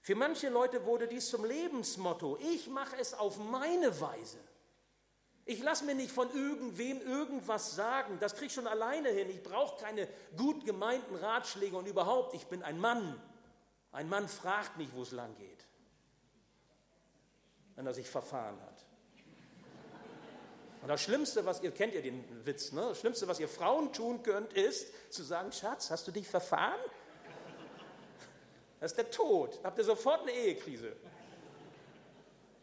Für 0.00 0.16
manche 0.16 0.48
Leute 0.48 0.84
wurde 0.84 1.06
dies 1.06 1.28
zum 1.28 1.44
Lebensmotto. 1.44 2.36
Ich 2.38 2.68
mache 2.68 2.96
es 2.96 3.14
auf 3.14 3.36
meine 3.36 4.00
Weise. 4.00 4.38
Ich 5.44 5.62
lasse 5.62 5.84
mir 5.84 5.94
nicht 5.94 6.12
von 6.12 6.30
irgendwem 6.32 7.00
irgendwas 7.00 7.74
sagen. 7.74 8.18
Das 8.20 8.34
kriege 8.34 8.46
ich 8.46 8.52
schon 8.52 8.68
alleine 8.68 9.08
hin. 9.08 9.28
Ich 9.28 9.42
brauche 9.42 9.82
keine 9.82 10.08
gut 10.36 10.64
gemeinten 10.64 11.16
Ratschläge 11.16 11.76
und 11.76 11.86
überhaupt, 11.86 12.34
ich 12.34 12.46
bin 12.46 12.62
ein 12.62 12.78
Mann. 12.78 13.20
Ein 13.90 14.08
Mann 14.08 14.28
fragt 14.28 14.78
nicht, 14.78 14.94
wo 14.94 15.02
es 15.02 15.10
lang 15.10 15.34
geht, 15.36 15.66
wenn 17.74 17.86
er 17.86 17.92
sich 17.92 18.08
verfahren 18.08 18.60
hat. 18.62 18.86
Und 20.80 20.88
das 20.88 21.02
Schlimmste, 21.02 21.44
was 21.44 21.60
ihr 21.62 21.70
kennt 21.70 21.94
ihr 21.94 22.02
den 22.02 22.24
Witz, 22.46 22.72
ne? 22.72 22.80
Das 22.88 22.98
Schlimmste, 22.98 23.28
was 23.28 23.38
ihr 23.38 23.48
Frauen 23.48 23.92
tun 23.92 24.22
könnt, 24.22 24.52
ist 24.52 25.12
zu 25.12 25.22
sagen: 25.22 25.52
Schatz, 25.52 25.90
hast 25.90 26.06
du 26.08 26.12
dich 26.12 26.26
verfahren? 26.26 26.80
Das 28.80 28.92
ist 28.92 28.96
der 28.96 29.10
Tod. 29.10 29.60
Habt 29.62 29.78
ihr 29.78 29.84
sofort 29.84 30.22
eine 30.22 30.32
Ehekrise? 30.32 30.96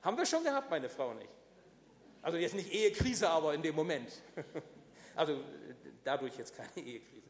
Haben 0.02 0.18
wir 0.18 0.26
schon 0.26 0.44
gehabt, 0.44 0.70
meine 0.70 0.90
Frau 0.90 1.14
nicht. 1.14 1.30
Also 2.22 2.38
jetzt 2.38 2.56
nicht 2.56 2.72
Ehekrise, 2.72 3.30
aber 3.30 3.54
in 3.54 3.62
dem 3.62 3.76
Moment. 3.76 4.12
Also 5.16 5.44
dadurch 6.06 6.38
jetzt 6.38 6.56
keine 6.56 6.78
Ehekrise. 6.78 7.28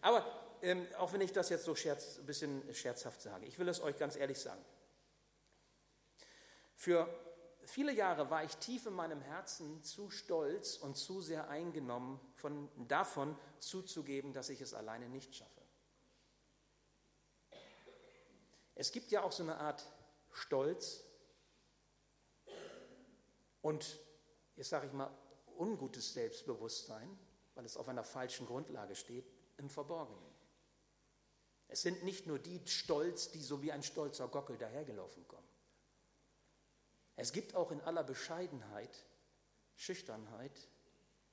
Aber 0.00 0.24
ähm, 0.62 0.86
auch 0.96 1.12
wenn 1.12 1.20
ich 1.20 1.32
das 1.32 1.48
jetzt 1.48 1.64
so 1.64 1.74
scherz, 1.74 2.18
ein 2.18 2.26
bisschen 2.26 2.62
scherzhaft 2.72 3.20
sage, 3.20 3.46
ich 3.46 3.58
will 3.58 3.68
es 3.68 3.82
euch 3.82 3.98
ganz 3.98 4.14
ehrlich 4.14 4.38
sagen. 4.38 4.64
Für 6.76 7.08
viele 7.64 7.92
Jahre 7.92 8.30
war 8.30 8.44
ich 8.44 8.56
tief 8.58 8.86
in 8.86 8.92
meinem 8.92 9.20
Herzen 9.20 9.82
zu 9.82 10.10
stolz 10.10 10.76
und 10.76 10.96
zu 10.96 11.20
sehr 11.20 11.48
eingenommen 11.48 12.20
von, 12.34 12.68
davon 12.86 13.36
zuzugeben, 13.58 14.32
dass 14.32 14.48
ich 14.48 14.60
es 14.60 14.72
alleine 14.72 15.08
nicht 15.08 15.34
schaffe. 15.34 15.50
Es 18.74 18.92
gibt 18.92 19.10
ja 19.10 19.22
auch 19.22 19.32
so 19.32 19.42
eine 19.42 19.56
Art 19.56 19.84
Stolz 20.32 21.02
und 23.62 23.98
jetzt 24.56 24.70
sage 24.70 24.86
ich 24.86 24.92
mal, 24.92 25.10
ungutes 25.56 26.12
Selbstbewusstsein, 26.12 27.18
weil 27.54 27.64
es 27.64 27.76
auf 27.76 27.88
einer 27.88 28.04
falschen 28.04 28.46
Grundlage 28.46 28.94
steht, 28.94 29.30
im 29.56 29.70
Verborgenen. 29.70 30.34
Es 31.68 31.82
sind 31.82 32.04
nicht 32.04 32.26
nur 32.26 32.38
die 32.38 32.66
Stolz, 32.66 33.30
die 33.30 33.42
so 33.42 33.62
wie 33.62 33.72
ein 33.72 33.82
stolzer 33.82 34.28
Gockel 34.28 34.56
dahergelaufen 34.56 35.26
kommen. 35.26 35.48
Es 37.16 37.32
gibt 37.32 37.54
auch 37.54 37.70
in 37.70 37.80
aller 37.80 38.04
Bescheidenheit, 38.04 39.04
Schüchternheit, 39.74 40.68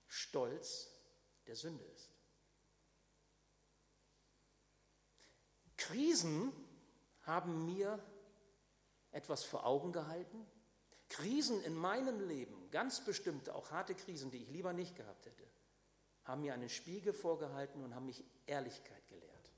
Stolz, 0.07 0.89
der 1.45 1.55
Sünde 1.55 1.83
ist. 1.83 2.09
Krisen 5.77 6.53
haben 7.23 7.65
mir 7.65 7.99
etwas 9.11 9.43
vor 9.43 9.65
Augen 9.65 9.91
gehalten, 9.91 10.45
Krisen 11.13 11.63
in 11.63 11.75
meinem 11.75 12.27
Leben, 12.27 12.71
ganz 12.71 13.05
bestimmt 13.05 13.49
auch 13.49 13.69
harte 13.69 13.93
Krisen, 13.93 14.31
die 14.31 14.37
ich 14.37 14.49
lieber 14.49 14.73
nicht 14.73 14.95
gehabt 14.95 15.27
hätte, 15.27 15.43
haben 16.23 16.41
mir 16.41 16.55
einen 16.55 16.69
Spiegel 16.69 17.13
vorgehalten 17.13 17.83
und 17.83 17.93
haben 17.93 18.07
mich 18.07 18.23
Ehrlichkeit 18.47 19.07
gelehrt. 19.07 19.51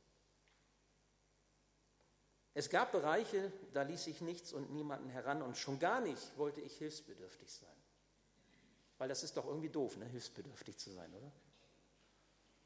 Es 2.53 2.69
gab 2.69 2.91
Bereiche, 2.91 3.53
da 3.73 3.83
ließ 3.83 4.07
ich 4.07 4.19
nichts 4.19 4.51
und 4.51 4.71
niemanden 4.71 5.09
heran 5.09 5.41
und 5.41 5.57
schon 5.57 5.79
gar 5.79 6.01
nicht 6.01 6.37
wollte 6.37 6.59
ich 6.59 6.77
hilfsbedürftig 6.77 7.49
sein. 7.51 7.69
Weil 8.97 9.07
das 9.07 9.23
ist 9.23 9.37
doch 9.37 9.45
irgendwie 9.45 9.69
doof, 9.69 9.95
ne, 9.95 10.05
hilfsbedürftig 10.05 10.77
zu 10.77 10.91
sein, 10.91 11.13
oder? 11.13 11.31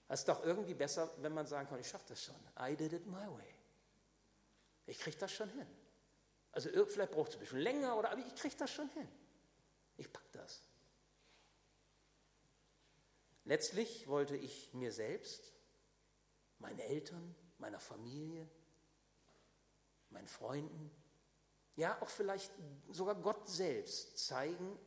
Es 0.08 0.22
ist 0.22 0.30
doch 0.30 0.44
irgendwie 0.44 0.74
besser, 0.74 1.12
wenn 1.18 1.34
man 1.34 1.46
sagen 1.46 1.70
kann, 1.70 1.80
ich 1.80 1.88
schaffe 1.88 2.06
das 2.10 2.24
schon. 2.24 2.36
I 2.60 2.76
did 2.76 2.94
it 2.94 3.06
my 3.06 3.28
way. 3.28 3.54
Ich 4.88 4.98
kriege 4.98 5.18
das 5.18 5.32
schon 5.32 5.50
hin. 5.50 5.68
Also 6.52 6.70
vielleicht 6.88 7.12
braucht 7.12 7.30
es 7.30 7.36
ein 7.36 7.40
bisschen 7.40 7.60
länger, 7.60 7.98
oder, 7.98 8.12
aber 8.12 8.22
ich 8.26 8.36
kriege 8.36 8.56
das 8.58 8.72
schon 8.72 8.90
hin. 8.90 9.08
Ich 9.98 10.12
packe 10.12 10.30
das. 10.32 10.64
Letztlich 13.44 14.08
wollte 14.08 14.36
ich 14.36 14.74
mir 14.74 14.92
selbst, 14.92 15.54
meinen 16.60 16.80
Eltern, 16.80 17.36
meiner 17.58 17.80
Familie, 17.80 18.48
meinen 20.10 20.28
Freunden, 20.28 20.92
ja 21.76 22.00
auch 22.02 22.10
vielleicht 22.10 22.52
sogar 22.90 23.16
Gott 23.16 23.48
selbst 23.50 24.18
zeigen, 24.18 24.78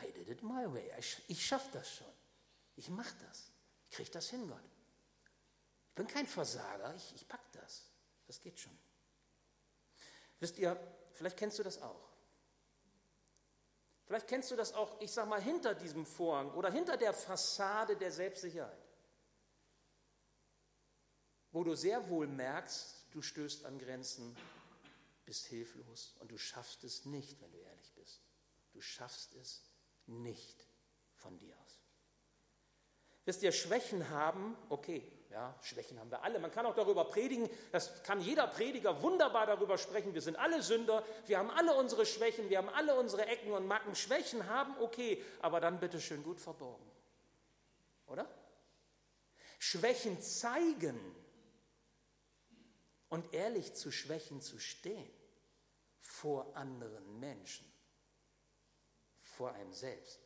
I 0.00 0.12
did 0.12 0.28
it 0.28 0.42
my 0.42 0.72
way. 0.72 0.90
Ich, 1.26 1.44
schaffe 1.44 1.68
das 1.72 1.96
schon. 1.96 2.12
Ich 2.76 2.88
mache 2.88 3.14
das. 3.26 3.50
Ich 3.88 3.96
kriege 3.96 4.10
das 4.10 4.30
hin, 4.30 4.48
Gott. 4.48 4.64
Ich 5.88 5.94
bin 5.94 6.06
kein 6.06 6.26
Versager, 6.26 6.94
ich, 6.94 7.14
ich 7.14 7.28
packe 7.28 7.48
das. 7.52 7.90
Das 8.26 8.40
geht 8.40 8.58
schon. 8.58 8.78
Wisst 10.40 10.58
ihr, 10.58 10.76
vielleicht 11.12 11.36
kennst 11.36 11.58
du 11.58 11.62
das 11.62 11.80
auch. 11.80 12.08
Vielleicht 14.06 14.26
kennst 14.26 14.50
du 14.50 14.56
das 14.56 14.72
auch, 14.72 15.00
ich 15.00 15.12
sag 15.12 15.28
mal, 15.28 15.40
hinter 15.40 15.74
diesem 15.74 16.04
Vorhang 16.04 16.50
oder 16.54 16.70
hinter 16.72 16.96
der 16.96 17.12
Fassade 17.12 17.96
der 17.96 18.10
Selbstsicherheit, 18.10 18.76
wo 21.52 21.62
du 21.62 21.76
sehr 21.76 22.08
wohl 22.08 22.26
merkst, 22.26 23.06
du 23.12 23.22
stößt 23.22 23.64
an 23.66 23.78
Grenzen, 23.78 24.36
bist 25.26 25.46
hilflos 25.46 26.16
und 26.18 26.32
du 26.32 26.38
schaffst 26.38 26.82
es 26.82 27.04
nicht, 27.04 27.40
wenn 27.40 27.52
du 27.52 27.58
ehrlich 27.58 27.92
bist. 27.94 28.20
Du 28.72 28.80
schaffst 28.80 29.34
es 29.34 29.62
nicht 30.06 30.66
von 31.14 31.38
dir 31.38 31.56
aus. 31.60 31.80
Wisst 33.26 33.42
ihr, 33.42 33.52
Schwächen 33.52 34.08
haben, 34.08 34.56
okay, 34.70 35.06
ja, 35.30 35.54
Schwächen 35.62 35.98
haben 36.00 36.10
wir 36.10 36.22
alle. 36.22 36.40
Man 36.40 36.50
kann 36.50 36.66
auch 36.66 36.74
darüber 36.74 37.04
predigen, 37.04 37.48
das 37.70 38.02
kann 38.02 38.20
jeder 38.20 38.48
Prediger 38.48 39.00
wunderbar 39.00 39.46
darüber 39.46 39.78
sprechen. 39.78 40.12
Wir 40.12 40.22
sind 40.22 40.36
alle 40.36 40.60
Sünder, 40.62 41.04
wir 41.26 41.38
haben 41.38 41.50
alle 41.50 41.74
unsere 41.74 42.04
Schwächen, 42.04 42.50
wir 42.50 42.58
haben 42.58 42.68
alle 42.68 42.96
unsere 42.96 43.26
Ecken 43.26 43.52
und 43.52 43.66
Macken. 43.66 43.94
Schwächen 43.94 44.48
haben, 44.48 44.74
okay, 44.80 45.24
aber 45.40 45.60
dann 45.60 45.78
bitte 45.78 46.00
schön 46.00 46.24
gut 46.24 46.40
verborgen. 46.40 46.84
Oder? 48.08 48.28
Schwächen 49.60 50.20
zeigen 50.20 50.98
und 53.08 53.32
ehrlich 53.32 53.74
zu 53.74 53.92
Schwächen 53.92 54.40
zu 54.40 54.58
stehen 54.58 55.10
vor 56.00 56.56
anderen 56.56 57.20
Menschen, 57.20 57.70
vor 59.16 59.52
einem 59.52 59.72
selbst 59.72 60.18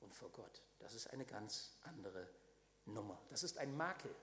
und 0.00 0.12
vor 0.12 0.30
Gott. 0.30 0.62
Das 0.80 0.92
ist 0.92 1.08
eine 1.10 1.24
ganz 1.24 1.76
andere 1.82 2.28
Nummer. 2.86 3.20
Das 3.30 3.42
ist 3.42 3.58
ein 3.58 3.76
Makel. 3.76 4.14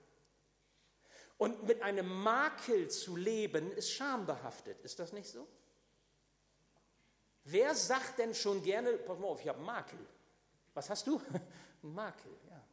Und 1.38 1.64
mit 1.64 1.82
einem 1.82 2.08
Makel 2.22 2.90
zu 2.90 3.16
leben, 3.16 3.72
ist 3.72 3.92
schambehaftet. 3.92 4.80
Ist 4.82 5.00
das 5.00 5.12
nicht 5.12 5.30
so? 5.30 5.48
Wer 7.46 7.74
sagt 7.74 8.20
denn 8.20 8.36
schon 8.36 8.62
gerne, 8.62 8.94
pass 8.94 9.18
mal 9.18 9.28
auf, 9.28 9.42
ich 9.42 9.48
habe 9.48 9.62
Makel. 9.62 10.00
Was 10.74 10.90
hast 10.90 11.08
du? 11.08 11.20
Ein 11.84 11.94
Makel, 11.94 12.32
ja. 12.50 12.64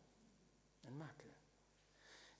Ein 0.86 0.98
Makel. 0.98 1.30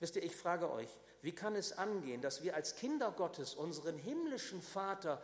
Wisst 0.01 0.17
ihr, 0.17 0.23
ich 0.23 0.37
frage 0.37 0.71
euch, 0.71 0.91
wie 1.23 1.35
kann 1.35 1.57
es 1.57 1.73
angehen, 1.73 2.21
dass 2.21 2.43
wir 2.43 2.55
als 2.55 2.77
Kinder 2.77 3.11
Gottes 3.11 3.55
unseren 3.55 3.97
himmlischen 3.97 4.63
Vater 4.63 5.23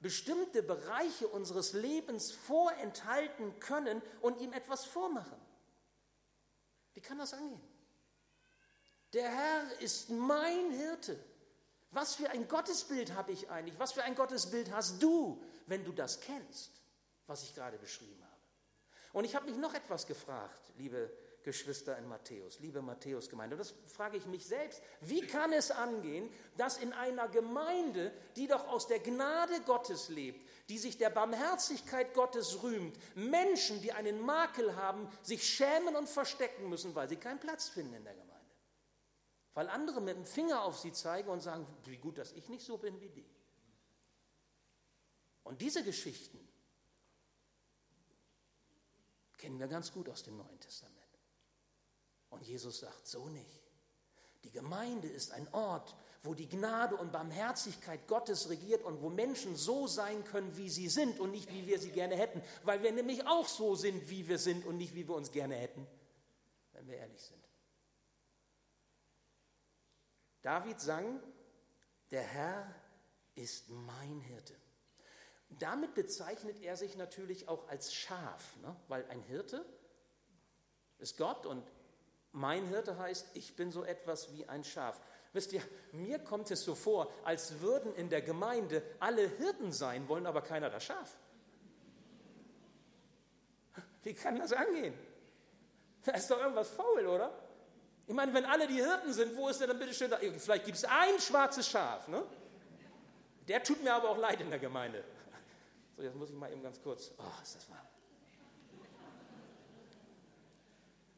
bestimmte 0.00 0.62
Bereiche 0.62 1.28
unseres 1.28 1.72
Lebens 1.72 2.32
vorenthalten 2.32 3.60
können 3.60 4.02
und 4.20 4.40
ihm 4.40 4.52
etwas 4.52 4.84
vormachen? 4.84 5.38
Wie 6.96 7.02
kann 7.02 7.18
das 7.18 7.34
angehen? 7.34 7.60
Der 9.12 9.28
Herr 9.28 9.80
ist 9.80 10.08
mein 10.08 10.70
Hirte. 10.70 11.22
Was 11.90 12.14
für 12.14 12.30
ein 12.30 12.48
Gottesbild 12.48 13.14
habe 13.14 13.32
ich 13.32 13.50
eigentlich? 13.50 13.78
Was 13.78 13.92
für 13.92 14.02
ein 14.02 14.14
Gottesbild 14.14 14.72
hast 14.72 15.02
du, 15.02 15.44
wenn 15.66 15.84
du 15.84 15.92
das 15.92 16.20
kennst, 16.20 16.70
was 17.26 17.42
ich 17.42 17.54
gerade 17.54 17.76
beschrieben 17.76 18.24
habe? 18.24 18.36
Und 19.12 19.26
ich 19.26 19.34
habe 19.34 19.44
mich 19.44 19.58
noch 19.58 19.74
etwas 19.74 20.06
gefragt, 20.06 20.72
liebe 20.78 21.12
Geschwister 21.46 21.96
in 21.96 22.08
Matthäus, 22.08 22.58
liebe 22.58 22.82
Matthäus-Gemeinde. 22.82 23.56
Das 23.56 23.72
frage 23.86 24.16
ich 24.16 24.26
mich 24.26 24.44
selbst. 24.44 24.82
Wie 25.00 25.20
kann 25.20 25.52
es 25.52 25.70
angehen, 25.70 26.28
dass 26.56 26.76
in 26.76 26.92
einer 26.92 27.28
Gemeinde, 27.28 28.12
die 28.34 28.48
doch 28.48 28.66
aus 28.66 28.88
der 28.88 28.98
Gnade 28.98 29.60
Gottes 29.64 30.08
lebt, 30.08 30.44
die 30.68 30.76
sich 30.76 30.98
der 30.98 31.08
Barmherzigkeit 31.08 32.14
Gottes 32.14 32.64
rühmt, 32.64 32.98
Menschen, 33.14 33.80
die 33.80 33.92
einen 33.92 34.20
Makel 34.20 34.74
haben, 34.74 35.08
sich 35.22 35.48
schämen 35.48 35.94
und 35.94 36.08
verstecken 36.08 36.68
müssen, 36.68 36.96
weil 36.96 37.08
sie 37.08 37.14
keinen 37.14 37.38
Platz 37.38 37.68
finden 37.68 37.94
in 37.94 38.02
der 38.02 38.14
Gemeinde? 38.14 38.34
Weil 39.54 39.68
andere 39.68 40.00
mit 40.00 40.16
dem 40.16 40.26
Finger 40.26 40.64
auf 40.64 40.76
sie 40.80 40.92
zeigen 40.92 41.30
und 41.30 41.42
sagen, 41.42 41.64
wie 41.84 41.96
gut, 41.96 42.18
dass 42.18 42.32
ich 42.32 42.48
nicht 42.48 42.66
so 42.66 42.76
bin 42.76 43.00
wie 43.00 43.08
die. 43.08 43.30
Und 45.44 45.60
diese 45.60 45.84
Geschichten 45.84 46.40
kennen 49.38 49.60
wir 49.60 49.68
ganz 49.68 49.92
gut 49.92 50.08
aus 50.08 50.24
dem 50.24 50.36
Neuen 50.36 50.58
Testament. 50.58 50.95
Und 52.36 52.46
Jesus 52.46 52.80
sagt, 52.80 53.06
so 53.06 53.28
nicht. 53.28 53.62
Die 54.44 54.50
Gemeinde 54.50 55.08
ist 55.08 55.32
ein 55.32 55.48
Ort, 55.52 55.96
wo 56.22 56.34
die 56.34 56.48
Gnade 56.48 56.96
und 56.96 57.12
Barmherzigkeit 57.12 58.06
Gottes 58.06 58.50
regiert 58.50 58.84
und 58.84 59.00
wo 59.00 59.08
Menschen 59.08 59.56
so 59.56 59.86
sein 59.86 60.22
können, 60.24 60.56
wie 60.56 60.68
sie 60.68 60.88
sind 60.88 61.18
und 61.18 61.30
nicht, 61.30 61.50
wie 61.52 61.66
wir 61.66 61.78
sie 61.78 61.90
gerne 61.90 62.14
hätten, 62.14 62.42
weil 62.62 62.82
wir 62.82 62.92
nämlich 62.92 63.26
auch 63.26 63.48
so 63.48 63.74
sind, 63.74 64.10
wie 64.10 64.28
wir 64.28 64.38
sind 64.38 64.66
und 64.66 64.76
nicht, 64.76 64.94
wie 64.94 65.08
wir 65.08 65.14
uns 65.14 65.32
gerne 65.32 65.54
hätten, 65.56 65.86
wenn 66.72 66.86
wir 66.86 66.96
ehrlich 66.96 67.22
sind. 67.22 67.42
David 70.42 70.78
sang, 70.80 71.20
der 72.10 72.22
Herr 72.22 72.74
ist 73.34 73.68
mein 73.70 74.20
Hirte. 74.20 74.54
Damit 75.48 75.94
bezeichnet 75.94 76.60
er 76.60 76.76
sich 76.76 76.96
natürlich 76.96 77.48
auch 77.48 77.68
als 77.68 77.94
Schaf, 77.94 78.56
ne? 78.58 78.76
weil 78.88 79.06
ein 79.06 79.22
Hirte 79.22 79.64
ist 80.98 81.16
Gott 81.16 81.46
und 81.46 81.64
mein 82.36 82.66
Hirte 82.66 82.98
heißt, 82.98 83.30
ich 83.32 83.56
bin 83.56 83.70
so 83.72 83.82
etwas 83.82 84.30
wie 84.32 84.46
ein 84.46 84.62
Schaf. 84.62 85.00
Wisst 85.32 85.52
ihr, 85.52 85.62
mir 85.92 86.18
kommt 86.18 86.50
es 86.50 86.62
so 86.62 86.74
vor, 86.74 87.10
als 87.24 87.60
würden 87.60 87.94
in 87.94 88.10
der 88.10 88.20
Gemeinde 88.20 88.82
alle 89.00 89.26
Hirten 89.26 89.72
sein 89.72 90.06
wollen, 90.08 90.26
aber 90.26 90.42
keiner 90.42 90.68
das 90.68 90.84
Schaf. 90.84 91.16
Wie 94.02 94.12
kann 94.12 94.38
das 94.38 94.52
angehen? 94.52 94.94
Da 96.04 96.12
ist 96.12 96.30
doch 96.30 96.38
irgendwas 96.38 96.70
faul, 96.70 97.06
oder? 97.06 97.32
Ich 98.06 98.14
meine, 98.14 98.32
wenn 98.34 98.44
alle 98.44 98.68
die 98.68 98.74
Hirten 98.74 99.12
sind, 99.12 99.34
wo 99.36 99.48
ist 99.48 99.58
der 99.58 99.68
dann 99.68 99.78
bitte 99.78 99.94
schön 99.94 100.10
da? 100.10 100.18
Vielleicht 100.18 100.66
gibt 100.66 100.76
es 100.76 100.84
ein 100.84 101.18
schwarzes 101.18 101.66
Schaf, 101.66 102.06
ne? 102.06 102.22
Der 103.48 103.62
tut 103.62 103.82
mir 103.82 103.94
aber 103.94 104.10
auch 104.10 104.18
leid 104.18 104.40
in 104.40 104.50
der 104.50 104.58
Gemeinde. 104.58 105.02
So, 105.96 106.02
jetzt 106.02 106.14
muss 106.14 106.28
ich 106.30 106.36
mal 106.36 106.52
eben 106.52 106.62
ganz 106.62 106.80
kurz. 106.82 107.10
Oh, 107.18 107.42
ist 107.42 107.56
das 107.56 107.70
warm. 107.70 107.86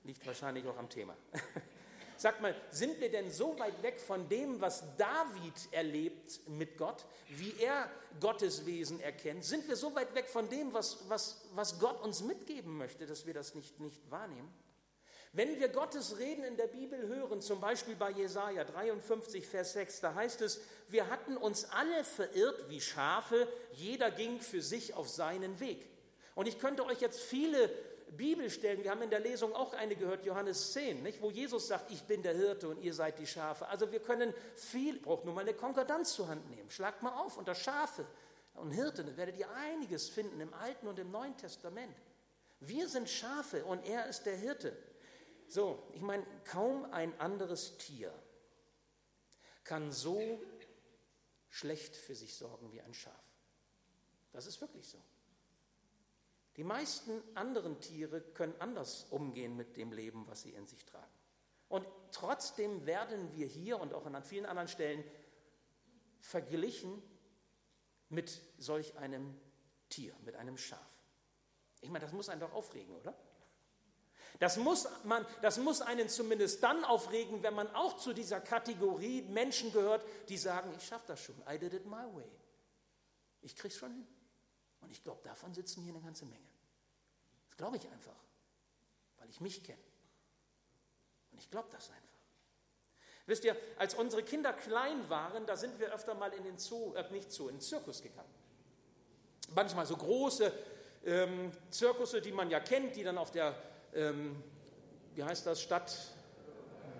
Liegt 0.09 0.27
wahrscheinlich 0.27 0.66
auch 0.66 0.79
am 0.79 0.88
Thema. 0.88 1.14
Sagt 2.16 2.40
mal, 2.40 2.57
sind 2.71 2.99
wir 2.99 3.11
denn 3.11 3.31
so 3.31 3.57
weit 3.61 3.81
weg 3.83 4.01
von 4.01 4.29
dem, 4.29 4.61
was 4.61 4.83
David 4.97 5.55
erlebt 5.71 6.40
mit 6.49 6.77
Gott, 6.79 7.05
wie 7.29 7.55
er 7.61 7.88
Gottes 8.18 8.66
Wesen 8.66 8.99
erkennt? 9.01 9.44
Sind 9.44 9.68
wir 9.68 9.77
so 9.77 9.94
weit 9.94 10.12
weg 10.14 10.29
von 10.29 10.49
dem, 10.49 10.73
was, 10.73 11.09
was, 11.09 11.49
was 11.55 11.79
Gott 11.79 12.03
uns 12.03 12.23
mitgeben 12.23 12.77
möchte, 12.77 13.07
dass 13.07 13.27
wir 13.27 13.35
das 13.35 13.55
nicht, 13.55 13.79
nicht 13.79 14.11
wahrnehmen? 14.11 14.53
Wenn 15.35 15.61
wir 15.61 15.68
Gottes 15.68 16.18
Reden 16.18 16.42
in 16.42 16.57
der 16.57 16.68
Bibel 16.68 17.07
hören, 17.07 17.42
zum 17.42 17.61
Beispiel 17.61 17.94
bei 17.94 18.11
Jesaja 18.11 18.64
53, 18.64 19.47
Vers 19.47 19.75
6, 19.75 20.01
da 20.01 20.14
heißt 20.14 20.40
es: 20.40 20.62
Wir 20.88 21.11
hatten 21.11 21.37
uns 21.37 21.66
alle 21.66 22.03
verirrt 22.03 22.71
wie 22.71 22.81
Schafe, 22.81 23.47
jeder 23.73 24.11
ging 24.11 24.40
für 24.40 24.62
sich 24.62 24.94
auf 24.94 25.09
seinen 25.09 25.61
Weg. 25.61 25.87
Und 26.35 26.49
ich 26.49 26.59
könnte 26.59 26.85
euch 26.87 27.01
jetzt 27.01 27.21
viele 27.21 27.71
Bibelstellen, 28.16 28.83
wir 28.83 28.90
haben 28.90 29.03
in 29.03 29.11
der 29.11 29.21
Lesung 29.21 29.55
auch 29.55 29.73
eine 29.75 29.97
gehört, 29.97 30.25
Johannes 30.25 30.73
10, 30.73 31.03
nicht, 31.03 31.21
wo 31.21 31.31
Jesus 31.31 31.68
sagt, 31.68 31.90
ich 31.90 32.03
bin 32.05 32.23
der 32.23 32.35
Hirte 32.35 32.68
und 32.68 32.83
ihr 32.83 32.94
seid 32.94 33.18
die 33.18 33.27
Schafe. 33.27 33.68
Also 33.68 33.90
wir 33.92 34.01
können 34.01 34.35
viel, 34.55 34.99
braucht 34.99 35.25
nur 35.25 35.35
mal 35.35 35.42
eine 35.42 35.55
Konkordanz 35.55 36.14
zur 36.14 36.29
Hand 36.29 36.49
nehmen. 36.51 36.71
Schlagt 36.71 37.03
mal 37.03 37.12
auf 37.12 37.37
unter 37.37 37.55
Schafe 37.55 38.07
und 38.55 38.71
Hirte, 38.71 39.05
dann 39.05 39.16
werdet 39.16 39.37
ihr 39.37 39.51
einiges 39.51 40.09
finden 40.09 40.40
im 40.40 40.53
Alten 40.55 40.87
und 40.87 40.99
im 40.99 41.11
Neuen 41.11 41.37
Testament. 41.37 41.94
Wir 42.61 42.88
sind 42.88 43.09
Schafe 43.09 43.64
und 43.64 43.87
er 43.87 44.09
ist 44.09 44.25
der 44.25 44.37
Hirte. 44.37 44.77
So, 45.47 45.83
ich 45.92 46.03
meine, 46.03 46.27
kaum 46.44 46.92
ein 46.92 47.18
anderes 47.21 47.79
Tier 47.79 48.12
kann 49.64 49.92
so 49.92 50.40
schlecht 51.49 51.97
für 51.97 52.14
sich 52.14 52.35
sorgen 52.35 52.73
wie 52.73 52.81
ein 52.81 52.94
Schaf. 52.94 53.12
Das 54.33 54.47
ist 54.47 54.61
wirklich 54.61 54.87
so. 54.87 54.99
Die 56.59 56.64
meisten 56.64 57.23
anderen 57.37 57.81
Tiere 57.81 58.21
können 58.21 58.55
anders 58.59 59.07
umgehen 59.11 59.57
mit 59.57 59.77
dem 59.77 59.92
Leben, 59.92 60.27
was 60.27 60.42
sie 60.42 60.51
in 60.51 60.66
sich 60.66 60.85
tragen. 60.85 61.07
Und 61.68 61.87
trotzdem 62.11 62.85
werden 62.85 63.33
wir 63.33 63.47
hier 63.47 63.79
und 63.79 63.94
auch 63.94 64.05
an 64.07 64.25
vielen 64.25 64.44
anderen 64.44 64.66
Stellen 64.66 65.05
verglichen 66.21 67.01
mit 68.09 68.42
solch 68.59 68.99
einem 68.99 69.40
Tier, 69.88 70.12
mit 70.25 70.35
einem 70.35 70.59
Schaf. 70.59 70.81
Ich 71.81 71.90
meine, 71.90 72.05
das 72.05 72.12
muss 72.12 72.29
einen 72.29 72.40
doch 72.40 72.53
aufregen, 72.53 72.92
oder? 72.97 73.16
Das 74.40 74.57
muss, 74.57 74.88
man, 75.05 75.25
das 75.42 75.59
muss 75.59 75.81
einen 75.81 76.09
zumindest 76.09 76.61
dann 76.64 76.85
aufregen, 76.85 77.40
wenn 77.44 77.55
man 77.55 77.73
auch 77.77 77.99
zu 77.99 78.12
dieser 78.12 78.40
Kategorie 78.40 79.23
Menschen 79.23 79.73
gehört, 79.73 80.05
die 80.29 80.37
sagen, 80.37 80.73
ich 80.77 80.85
schaffe 80.85 81.07
das 81.07 81.23
schon, 81.23 81.37
I 81.49 81.57
did 81.57 81.73
it 81.73 81.87
my 81.87 82.05
way. 82.14 82.29
Ich 83.42 83.55
krieg's 83.55 83.77
schon 83.77 83.92
hin. 83.92 84.07
Und 84.80 84.90
ich 84.90 85.02
glaube, 85.02 85.20
davon 85.22 85.54
sitzen 85.54 85.82
hier 85.82 85.92
eine 85.92 86.02
ganze 86.02 86.24
Menge. 86.24 86.48
Das 87.48 87.56
glaube 87.56 87.76
ich 87.76 87.88
einfach, 87.90 88.16
weil 89.18 89.28
ich 89.28 89.40
mich 89.40 89.64
kenne. 89.64 89.82
Und 91.32 91.38
ich 91.38 91.50
glaube 91.50 91.68
das 91.72 91.90
einfach. 91.90 92.18
Wisst 93.26 93.44
ihr, 93.44 93.56
als 93.76 93.94
unsere 93.94 94.22
Kinder 94.22 94.52
klein 94.54 95.08
waren, 95.10 95.44
da 95.44 95.56
sind 95.56 95.78
wir 95.78 95.92
öfter 95.92 96.14
mal 96.14 96.32
in 96.32 96.44
den 96.44 96.56
Zoo, 96.56 96.94
äh, 96.94 97.10
nicht 97.12 97.30
Zoo, 97.30 97.48
in 97.48 97.56
den 97.56 97.60
Zirkus 97.60 98.02
gegangen. 98.02 98.32
Manchmal 99.54 99.84
so 99.84 99.96
große 99.96 100.52
ähm, 101.04 101.52
Zirkusse, 101.70 102.22
die 102.22 102.32
man 102.32 102.50
ja 102.50 102.60
kennt, 102.60 102.96
die 102.96 103.02
dann 103.02 103.18
auf 103.18 103.30
der, 103.30 103.54
ähm, 103.94 104.42
wie 105.14 105.22
heißt 105.22 105.46
das, 105.46 105.60
Stadt 105.60 105.94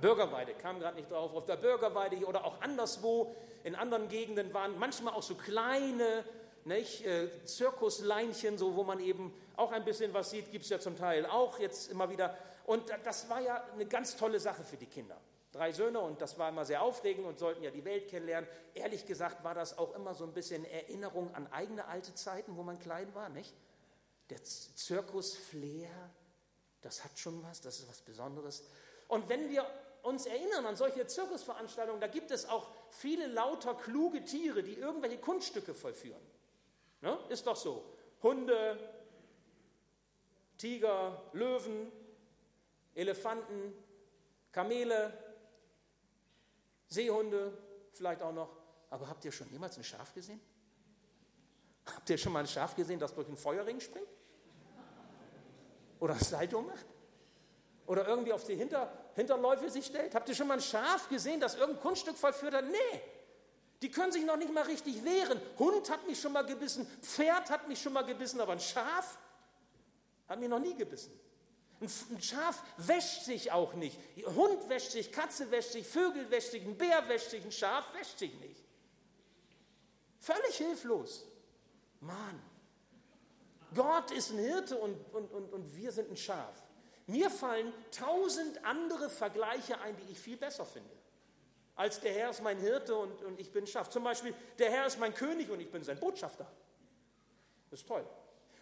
Bürgerweide, 0.01 0.55
kam 0.55 0.79
gerade 0.79 0.97
nicht 0.97 1.11
drauf, 1.11 1.35
auf 1.35 1.47
der 1.47 1.57
Bürgerweide 1.57 2.17
oder 2.27 2.45
auch 2.45 2.61
anderswo 2.61 3.35
in 3.65 3.75
anderen 3.75 4.09
Gegenden 4.09 4.55
waren 4.55 4.79
manchmal 4.79 5.15
auch 5.15 5.23
so 5.23 5.35
kleine 5.35 6.25
nicht, 6.69 7.05
äh, 7.05 7.45
Zirkusleinchen, 7.45 8.59
so 8.59 8.77
wo 8.77 8.85
man 8.85 9.01
eben 9.01 9.35
auch 9.57 9.73
ein 9.73 9.85
bisschen 9.85 10.15
was 10.15 10.31
sieht, 10.31 10.53
gibt 10.53 10.65
es 10.65 10.71
ja 10.71 10.79
zum 10.79 10.97
Teil 10.97 11.27
auch 11.27 11.59
jetzt 11.59 11.91
immer 11.91 12.09
wieder. 12.11 12.37
Und 12.67 12.85
das 13.05 13.29
war 13.29 13.41
ja 13.41 13.65
eine 13.73 13.87
ganz 13.87 14.17
tolle 14.17 14.39
Sache 14.39 14.63
für 14.63 14.77
die 14.77 14.87
Kinder. 14.87 15.21
Drei 15.51 15.73
Söhne 15.73 15.99
und 16.01 16.21
das 16.21 16.39
war 16.39 16.51
immer 16.51 16.67
sehr 16.67 16.83
aufregend 16.83 17.27
und 17.27 17.39
sollten 17.39 17.63
ja 17.65 17.71
die 17.71 17.85
Welt 17.85 18.09
kennenlernen. 18.09 18.49
Ehrlich 18.75 19.07
gesagt 19.07 19.43
war 19.43 19.55
das 19.55 19.79
auch 19.79 19.95
immer 19.95 20.15
so 20.15 20.25
ein 20.25 20.35
bisschen 20.35 20.65
Erinnerung 20.67 21.35
an 21.35 21.51
eigene 21.51 21.87
alte 21.87 22.15
Zeiten, 22.15 22.57
wo 22.57 22.63
man 22.63 22.79
klein 22.79 23.13
war, 23.15 23.31
nicht? 23.31 23.55
Der 24.29 24.45
Zirkus-Flair, 24.45 25.89
das 26.83 27.03
hat 27.03 27.19
schon 27.19 27.43
was, 27.43 27.63
das 27.63 27.81
ist 27.81 27.89
was 27.89 28.03
Besonderes. 28.03 28.63
Und 29.09 29.31
wenn 29.31 29.49
wir 29.49 29.67
uns 30.03 30.27
erinnern 30.27 30.67
an 30.67 30.77
solche 30.77 31.07
Zirkusveranstaltungen, 31.07 32.01
da 32.01 32.07
gibt 32.09 32.31
es 32.31 32.47
auch 32.47 32.71
viele 32.91 33.27
lauter 33.27 33.75
kluge 33.75 34.25
Tiere, 34.25 34.63
die 34.63 34.75
irgendwelche 34.75 35.19
Kunststücke 35.19 35.75
vollführen. 35.75 36.21
Ne? 37.01 37.19
Ist 37.29 37.47
doch 37.47 37.57
so. 37.57 37.85
Hunde, 38.23 38.79
Tiger, 40.57 41.23
Löwen, 41.33 41.93
Elefanten, 42.95 43.73
Kamele, 44.51 45.13
Seehunde, 46.89 47.57
vielleicht 47.93 48.23
auch 48.23 48.33
noch. 48.33 48.51
Aber 48.91 49.09
habt 49.09 49.25
ihr 49.25 49.33
schon 49.33 49.51
jemals 49.51 49.77
ein 49.77 49.85
Schaf 49.85 50.13
gesehen? 50.15 50.41
Habt 51.87 52.11
ihr 52.11 52.19
schon 52.19 52.33
mal 52.33 52.41
ein 52.41 52.47
Schaf 52.47 52.75
gesehen, 52.75 52.99
das 52.99 53.15
durch 53.15 53.29
einen 53.29 53.37
Feuerring 53.37 53.81
springt? 53.81 54.09
Oder 56.01 56.15
ein 56.15 56.21
Salto 56.21 56.61
macht? 56.63 56.87
Oder 57.87 58.07
irgendwie 58.07 58.33
auf 58.33 58.45
die 58.45 58.55
Hinter 58.55 58.93
Hinterläufe 59.15 59.71
sich 59.71 59.87
stellt? 59.87 60.15
Habt 60.15 60.29
ihr 60.29 60.35
schon 60.35 60.47
mal 60.47 60.55
ein 60.55 60.61
Schaf 60.61 61.09
gesehen, 61.09 61.41
das 61.41 61.55
irgendein 61.55 61.83
Kunststück 61.83 62.17
vollführt 62.17 62.55
hat? 62.55 62.65
Nee. 62.65 63.03
Die 63.83 63.91
können 63.91 64.11
sich 64.11 64.25
noch 64.25 64.37
nicht 64.37 64.53
mal 64.53 64.65
richtig 64.65 65.05
wehren. 65.05 65.41
Hund 65.59 65.89
hat 65.91 66.07
mich 66.07 66.21
schon 66.21 66.33
mal 66.33 66.45
gebissen, 66.45 66.87
Pferd 67.01 67.51
hat 67.51 67.69
mich 67.69 67.81
schon 67.81 67.93
mal 67.93 68.05
gebissen, 68.05 68.41
aber 68.41 68.53
ein 68.53 68.61
Schaf 68.61 69.19
hat 70.29 70.41
mich 70.41 70.49
noch 70.49 70.59
nie 70.59 70.75
gebissen. 70.75 71.13
Ein 71.81 72.21
Schaf 72.21 72.63
wäscht 72.77 73.25
sich 73.25 73.53
auch 73.53 73.75
nicht. 73.75 73.97
Hund 74.27 74.69
wäscht 74.69 74.91
sich, 74.91 75.13
Katze 75.13 75.49
wäscht 75.53 75.73
sich, 75.73 75.87
Vögel 75.87 76.29
wäscht 76.29 76.51
sich, 76.51 76.65
ein 76.65 76.77
Bär 76.77 77.09
wäscht 77.09 77.31
sich, 77.31 77.45
ein 77.45 77.53
Schaf 77.53 77.95
wäscht 77.95 78.19
sich 78.19 78.35
nicht. 78.41 78.65
Völlig 80.19 80.57
hilflos. 80.57 81.25
Mann, 82.01 82.43
Gott 83.75 84.11
ist 84.11 84.31
ein 84.31 84.39
Hirte 84.39 84.77
und, 84.77 84.97
und, 85.15 85.33
und, 85.33 85.53
und 85.53 85.77
wir 85.77 85.93
sind 85.93 86.11
ein 86.11 86.17
Schaf. 86.17 86.65
Mir 87.07 87.31
fallen 87.31 87.73
tausend 87.91 88.65
andere 88.65 89.09
Vergleiche 89.09 89.81
ein, 89.81 89.97
die 89.97 90.13
ich 90.13 90.19
viel 90.19 90.37
besser 90.37 90.67
finde. 90.67 90.98
Als 91.79 92.01
der 92.01 92.13
Herr 92.13 92.31
ist 92.31 92.43
mein 92.43 92.59
Hirte 92.59 92.97
und, 92.97 93.23
und 93.23 93.39
ich 93.39 93.53
bin 93.53 93.65
Schaff. 93.65 93.89
Zum 93.89 94.03
Beispiel, 94.03 94.35
der 94.59 94.69
Herr 94.69 94.87
ist 94.87 94.99
mein 94.99 95.15
König 95.15 95.49
und 95.49 95.61
ich 95.61 95.71
bin 95.71 95.85
sein 95.85 95.99
Botschafter. 95.99 96.51
Das 97.71 97.81
ist 97.81 97.87
toll. 97.87 98.05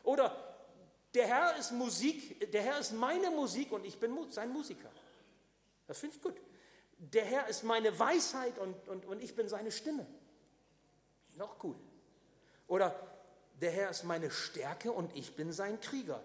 Oder 0.02 0.36
der 1.14 1.26
Herr 1.26 1.56
ist 1.56 1.72
Musik, 1.72 2.52
der 2.52 2.62
Herr 2.62 2.78
ist 2.78 2.92
meine 2.92 3.30
Musik 3.30 3.72
und 3.72 3.86
ich 3.86 3.98
bin 3.98 4.14
sein 4.30 4.50
Musiker. 4.50 4.90
Das 5.86 5.98
finde 5.98 6.16
ich 6.16 6.22
gut. 6.22 6.36
Der 6.98 7.24
Herr 7.24 7.48
ist 7.48 7.64
meine 7.64 7.98
Weisheit 7.98 8.58
und, 8.58 8.86
und, 8.86 9.06
und 9.06 9.22
ich 9.22 9.34
bin 9.34 9.48
seine 9.48 9.72
Stimme. 9.72 10.06
Noch 11.36 11.64
cool. 11.64 11.76
Oder 12.66 12.94
der 13.62 13.70
Herr 13.70 13.88
ist 13.88 14.04
meine 14.04 14.30
Stärke 14.30 14.92
und 14.92 15.16
ich 15.16 15.34
bin 15.34 15.52
sein 15.52 15.80
Krieger. 15.80 16.22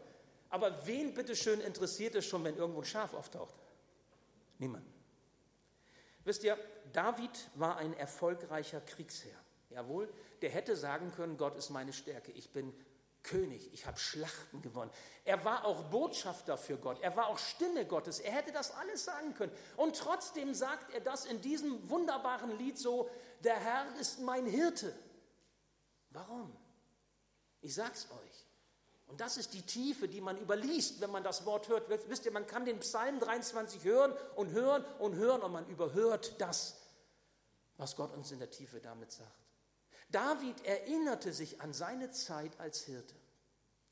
Aber 0.50 0.86
wen 0.86 1.14
bitteschön 1.14 1.62
interessiert 1.62 2.16
es 2.16 2.26
schon, 2.26 2.44
wenn 2.44 2.58
irgendwo 2.58 2.82
ein 2.82 2.86
Schaf 2.86 3.14
auftaucht? 3.14 3.56
Niemand. 4.60 4.91
Wisst 6.24 6.44
ihr, 6.44 6.58
David 6.94 7.50
war 7.56 7.78
ein 7.78 7.94
erfolgreicher 7.94 8.82
Kriegsherr. 8.82 9.40
Jawohl, 9.70 10.12
der 10.42 10.50
hätte 10.50 10.76
sagen 10.76 11.12
können, 11.12 11.38
Gott 11.38 11.56
ist 11.56 11.70
meine 11.70 11.94
Stärke, 11.94 12.32
ich 12.32 12.52
bin 12.52 12.74
König, 13.24 13.74
ich 13.74 13.86
habe 13.86 13.98
Schlachten 13.98 14.62
gewonnen. 14.62 14.92
Er 15.26 15.46
war 15.46 15.66
auch 15.66 15.84
Botschafter 15.84 16.58
für 16.58 16.78
Gott, 16.78 17.00
er 17.02 17.16
war 17.16 17.28
auch 17.28 17.38
Stimme 17.38 17.86
Gottes, 17.86 18.20
er 18.20 18.34
hätte 18.34 18.52
das 18.52 18.72
alles 18.76 19.06
sagen 19.06 19.34
können. 19.36 19.52
Und 19.78 19.96
trotzdem 19.96 20.54
sagt 20.54 20.94
er 20.94 21.02
das 21.02 21.26
in 21.26 21.42
diesem 21.42 21.90
wunderbaren 21.90 22.58
Lied 22.58 22.78
so, 22.78 23.10
der 23.44 23.56
Herr 23.56 23.96
ist 24.00 24.20
mein 24.20 24.46
Hirte. 24.46 24.94
Warum? 26.10 26.56
Ich 27.62 27.76
sag's 27.76 28.08
euch. 28.12 28.51
Und 29.12 29.20
das 29.20 29.36
ist 29.36 29.54
die 29.54 29.64
Tiefe, 29.64 30.08
die 30.08 30.22
man 30.22 30.38
überliest, 30.38 31.02
wenn 31.02 31.12
man 31.12 31.22
das 31.22 31.46
Wort 31.46 31.68
hört. 31.68 31.90
Wisst 32.08 32.26
ihr, 32.26 32.32
man 32.32 32.48
kann 32.48 32.64
den 32.64 32.80
Psalm 32.80 33.20
23 33.20 33.84
hören 33.84 34.14
und 34.38 34.52
hören 34.52 34.86
und 35.00 35.16
hören 35.16 35.42
und 35.42 35.52
man 35.52 35.68
überhört 35.68 36.40
das, 36.40 36.78
was 37.76 37.98
Gott 37.98 38.14
uns 38.14 38.32
in 38.32 38.40
der 38.40 38.50
Tiefe 38.50 38.80
damit 38.80 39.12
sagt. 39.12 39.30
David 40.12 40.66
erinnerte 40.66 41.34
sich 41.34 41.60
an 41.60 41.74
seine 41.74 42.12
Zeit 42.12 42.58
als 42.58 42.86
Hirte. 42.86 43.14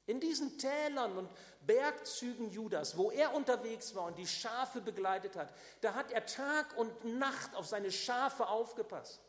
In 0.05 0.21
diesen 0.21 0.57
Tälern 0.57 1.17
und 1.17 1.29
Bergzügen 1.67 2.49
Judas, 2.49 2.95
wo 2.95 3.11
er 3.11 3.33
unterwegs 3.33 3.93
war 3.95 4.05
und 4.05 4.17
die 4.17 4.25
Schafe 4.25 4.79
begleitet 4.79 5.35
hat, 5.35 5.53
da 5.81 5.95
hat 5.95 6.13
er 6.13 6.25
Tag 6.25 6.77
und 6.77 7.19
Nacht 7.19 7.55
auf 7.55 7.67
seine 7.67 7.91
Schafe 7.91 8.47
aufgepasst. 8.47 9.19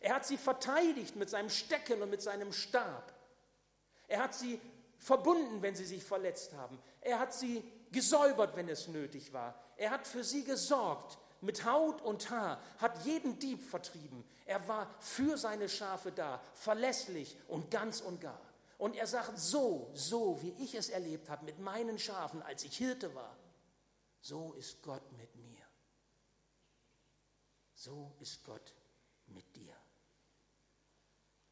Er 0.00 0.14
hat 0.14 0.24
sie 0.24 0.38
verteidigt 0.38 1.16
mit 1.16 1.28
seinem 1.28 1.50
Stecken 1.50 2.02
und 2.02 2.10
mit 2.10 2.22
seinem 2.22 2.52
Stab. 2.52 3.12
Er 4.06 4.22
hat 4.22 4.32
sie 4.32 4.60
verbunden, 4.98 5.62
wenn 5.62 5.74
sie 5.74 5.84
sich 5.84 6.04
verletzt 6.04 6.52
haben. 6.54 6.78
Er 7.00 7.18
hat 7.18 7.32
sie 7.32 7.62
gesäubert, 7.90 8.56
wenn 8.56 8.68
es 8.68 8.88
nötig 8.88 9.32
war. 9.32 9.58
Er 9.76 9.90
hat 9.90 10.06
für 10.06 10.24
sie 10.24 10.44
gesorgt, 10.44 11.18
mit 11.40 11.64
Haut 11.64 12.02
und 12.02 12.30
Haar, 12.30 12.60
hat 12.78 13.04
jeden 13.04 13.38
Dieb 13.38 13.62
vertrieben. 13.62 14.24
Er 14.44 14.66
war 14.66 14.92
für 15.00 15.38
seine 15.38 15.68
Schafe 15.68 16.10
da, 16.10 16.42
verlässlich 16.54 17.36
und 17.46 17.70
ganz 17.70 18.00
und 18.00 18.20
gar. 18.20 18.40
Und 18.76 18.96
er 18.96 19.06
sagt, 19.06 19.38
so, 19.38 19.90
so 19.94 20.40
wie 20.42 20.52
ich 20.62 20.74
es 20.74 20.88
erlebt 20.88 21.28
habe 21.30 21.44
mit 21.44 21.58
meinen 21.58 21.98
Schafen, 21.98 22.42
als 22.42 22.64
ich 22.64 22.76
Hirte 22.76 23.14
war, 23.14 23.36
so 24.20 24.52
ist 24.54 24.82
Gott 24.82 25.12
mit 25.12 25.34
mir. 25.36 25.64
So 27.74 28.12
ist 28.20 28.44
Gott 28.44 28.74
mit 29.26 29.54
dir. 29.54 29.74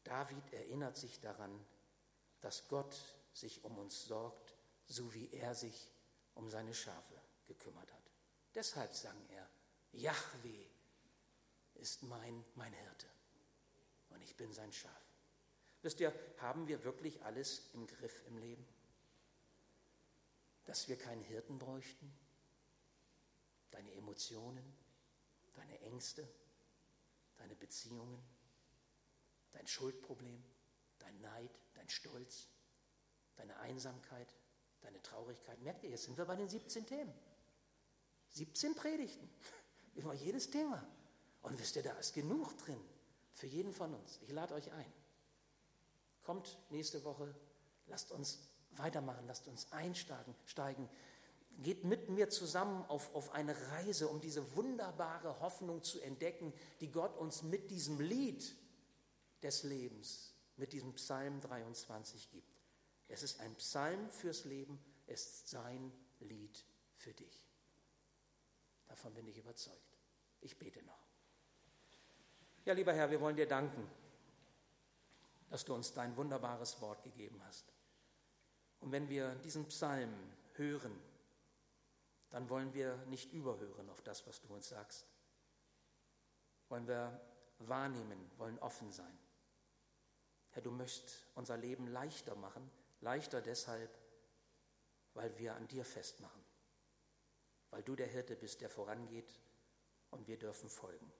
David 0.03 0.53
erinnert 0.53 0.97
sich 0.97 1.19
daran, 1.19 1.65
dass 2.41 2.67
Gott 2.67 2.95
sich 3.39 3.63
um 3.63 3.77
uns 3.77 4.05
sorgt, 4.05 4.55
so 4.87 5.13
wie 5.13 5.31
er 5.31 5.53
sich 5.55 5.91
um 6.33 6.49
seine 6.49 6.73
Schafe 6.73 7.13
gekümmert 7.45 7.91
hat. 7.91 8.11
Deshalb 8.55 8.93
sang 8.93 9.17
er, 9.29 9.49
Yahweh 9.91 10.67
ist 11.75 12.03
mein, 12.03 12.43
mein 12.55 12.73
Hirte 12.73 13.07
und 14.09 14.21
ich 14.23 14.35
bin 14.35 14.51
sein 14.53 14.71
Schaf. 14.71 14.91
Wisst 15.81 15.99
ihr, 15.99 16.13
haben 16.37 16.67
wir 16.67 16.83
wirklich 16.83 17.23
alles 17.23 17.69
im 17.73 17.85
Griff 17.87 18.23
im 18.27 18.37
Leben? 18.37 18.67
Dass 20.65 20.87
wir 20.87 20.97
keinen 20.97 21.23
Hirten 21.23 21.59
bräuchten? 21.59 22.11
Deine 23.71 23.93
Emotionen, 23.93 24.75
deine 25.53 25.79
Ängste, 25.81 26.27
deine 27.37 27.55
Beziehungen, 27.55 28.21
dein 29.51 29.67
Schuldproblem, 29.67 30.43
dein 30.99 31.21
Neid, 31.21 31.59
dein 31.75 31.89
Stolz, 31.89 32.47
deine 33.37 33.57
Einsamkeit, 33.59 34.35
deine 34.81 35.01
Traurigkeit. 35.01 35.59
Merkt 35.61 35.83
ihr, 35.83 35.89
jetzt 35.89 36.03
sind 36.03 36.17
wir 36.17 36.25
bei 36.25 36.35
den 36.35 36.49
17 36.49 36.85
Themen. 36.85 37.13
17 38.29 38.75
Predigten 38.75 39.29
über 39.95 40.13
jedes 40.13 40.49
Thema. 40.49 40.85
Und 41.41 41.59
wisst 41.59 41.75
ihr, 41.75 41.83
da 41.83 41.93
ist 41.93 42.13
genug 42.13 42.57
drin 42.57 42.79
für 43.31 43.47
jeden 43.47 43.73
von 43.73 43.93
uns. 43.93 44.19
Ich 44.23 44.31
lade 44.31 44.53
euch 44.53 44.71
ein. 44.71 44.91
Kommt 46.23 46.57
nächste 46.69 47.03
Woche, 47.03 47.33
lasst 47.85 48.11
uns 48.11 48.39
weitermachen, 48.71 49.25
lasst 49.27 49.47
uns 49.47 49.71
einsteigen. 49.71 50.35
Steigen. 50.45 50.89
Geht 51.59 51.85
mit 51.85 52.09
mir 52.09 52.29
zusammen 52.29 52.83
auf, 52.85 53.15
auf 53.15 53.31
eine 53.31 53.55
Reise, 53.71 54.09
um 54.09 54.21
diese 54.21 54.55
wunderbare 54.55 55.39
Hoffnung 55.39 55.83
zu 55.83 55.99
entdecken, 56.01 56.53
die 56.81 56.91
Gott 56.91 57.17
uns 57.17 57.41
mit 57.43 57.71
diesem 57.71 57.99
Lied 57.99 58.55
des 59.41 59.63
Lebens, 59.63 60.33
mit 60.55 60.73
diesem 60.73 60.93
Psalm 60.93 61.39
23 61.41 62.29
gibt. 62.29 62.56
Es 63.17 63.23
ist 63.23 63.39
ein 63.39 63.55
Psalm 63.55 64.11
fürs 64.11 64.45
Leben, 64.45 64.79
es 65.07 65.25
ist 65.25 65.49
sein 65.49 65.91
Lied 66.19 66.63
für 66.93 67.15
dich. 67.15 67.47
Davon 68.87 69.11
bin 69.15 69.25
ich 69.25 69.39
überzeugt. 69.39 69.97
Ich 70.39 70.59
bete 70.59 70.83
noch. 70.85 71.07
Ja, 72.63 72.75
lieber 72.75 72.93
Herr, 72.93 73.09
wir 73.09 73.19
wollen 73.19 73.35
dir 73.35 73.47
danken, 73.47 73.89
dass 75.49 75.65
du 75.65 75.73
uns 75.73 75.95
dein 75.95 76.15
wunderbares 76.15 76.79
Wort 76.79 77.01
gegeben 77.01 77.41
hast. 77.47 77.65
Und 78.81 78.91
wenn 78.91 79.09
wir 79.09 79.33
diesen 79.37 79.65
Psalm 79.65 80.13
hören, 80.53 80.95
dann 82.29 82.47
wollen 82.51 82.71
wir 82.75 82.97
nicht 83.07 83.33
überhören 83.33 83.89
auf 83.89 84.03
das, 84.03 84.27
was 84.27 84.41
du 84.41 84.53
uns 84.53 84.69
sagst. 84.69 85.07
Wollen 86.69 86.87
wir 86.87 87.19
wahrnehmen, 87.57 88.29
wollen 88.37 88.59
offen 88.59 88.91
sein. 88.91 89.17
Herr, 90.51 90.61
du 90.61 90.69
möchtest 90.69 91.25
unser 91.33 91.57
Leben 91.57 91.87
leichter 91.87 92.35
machen, 92.35 92.69
leichter 93.01 93.41
deshalb, 93.41 93.97
weil 95.13 95.37
wir 95.37 95.55
an 95.55 95.67
dir 95.67 95.85
festmachen, 95.85 96.43
weil 97.69 97.83
du 97.83 97.95
der 97.95 98.07
Hirte 98.07 98.35
bist, 98.35 98.61
der 98.61 98.69
vorangeht 98.69 99.39
und 100.11 100.27
wir 100.27 100.37
dürfen 100.37 100.69
folgen 100.69 101.11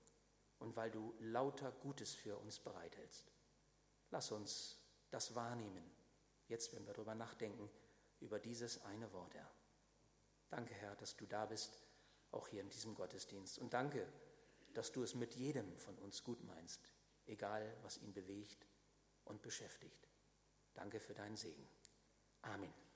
und 0.60 0.76
weil 0.76 0.92
du 0.92 1.16
lauter 1.20 1.72
Gutes 1.72 2.14
für 2.14 2.38
uns 2.38 2.60
bereithältst. 2.60 3.32
Lass 4.10 4.32
uns 4.32 4.80
das 5.10 5.36
wahrnehmen, 5.36 5.92
jetzt 6.48 6.74
wenn 6.74 6.86
wir 6.86 6.94
darüber 6.94 7.16
nachdenken, 7.16 7.70
über 8.20 8.40
dieses 8.40 8.84
eine 8.84 9.12
Wort, 9.14 9.34
Herr. 9.36 9.52
Danke, 10.50 10.74
Herr, 10.74 10.96
dass 10.96 11.16
du 11.16 11.26
da 11.26 11.46
bist, 11.46 11.84
auch 12.32 12.48
hier 12.48 12.62
in 12.62 12.70
diesem 12.70 12.96
Gottesdienst. 12.96 13.60
Und 13.60 13.74
danke, 13.74 14.08
dass 14.74 14.92
du 14.92 15.04
es 15.04 15.16
mit 15.16 15.36
jedem 15.36 15.78
von 15.78 15.98
uns 15.98 16.24
gut 16.24 16.44
meinst, 16.44 16.94
egal 17.26 17.76
was 17.84 17.98
ihn 17.98 18.14
bewegt 18.14 18.68
und 19.26 19.42
beschäftigt. 19.42 20.07
Danke 20.78 21.00
für 21.00 21.16
deinen 21.16 21.36
Segen. 21.36 21.68
Amen. 22.44 22.87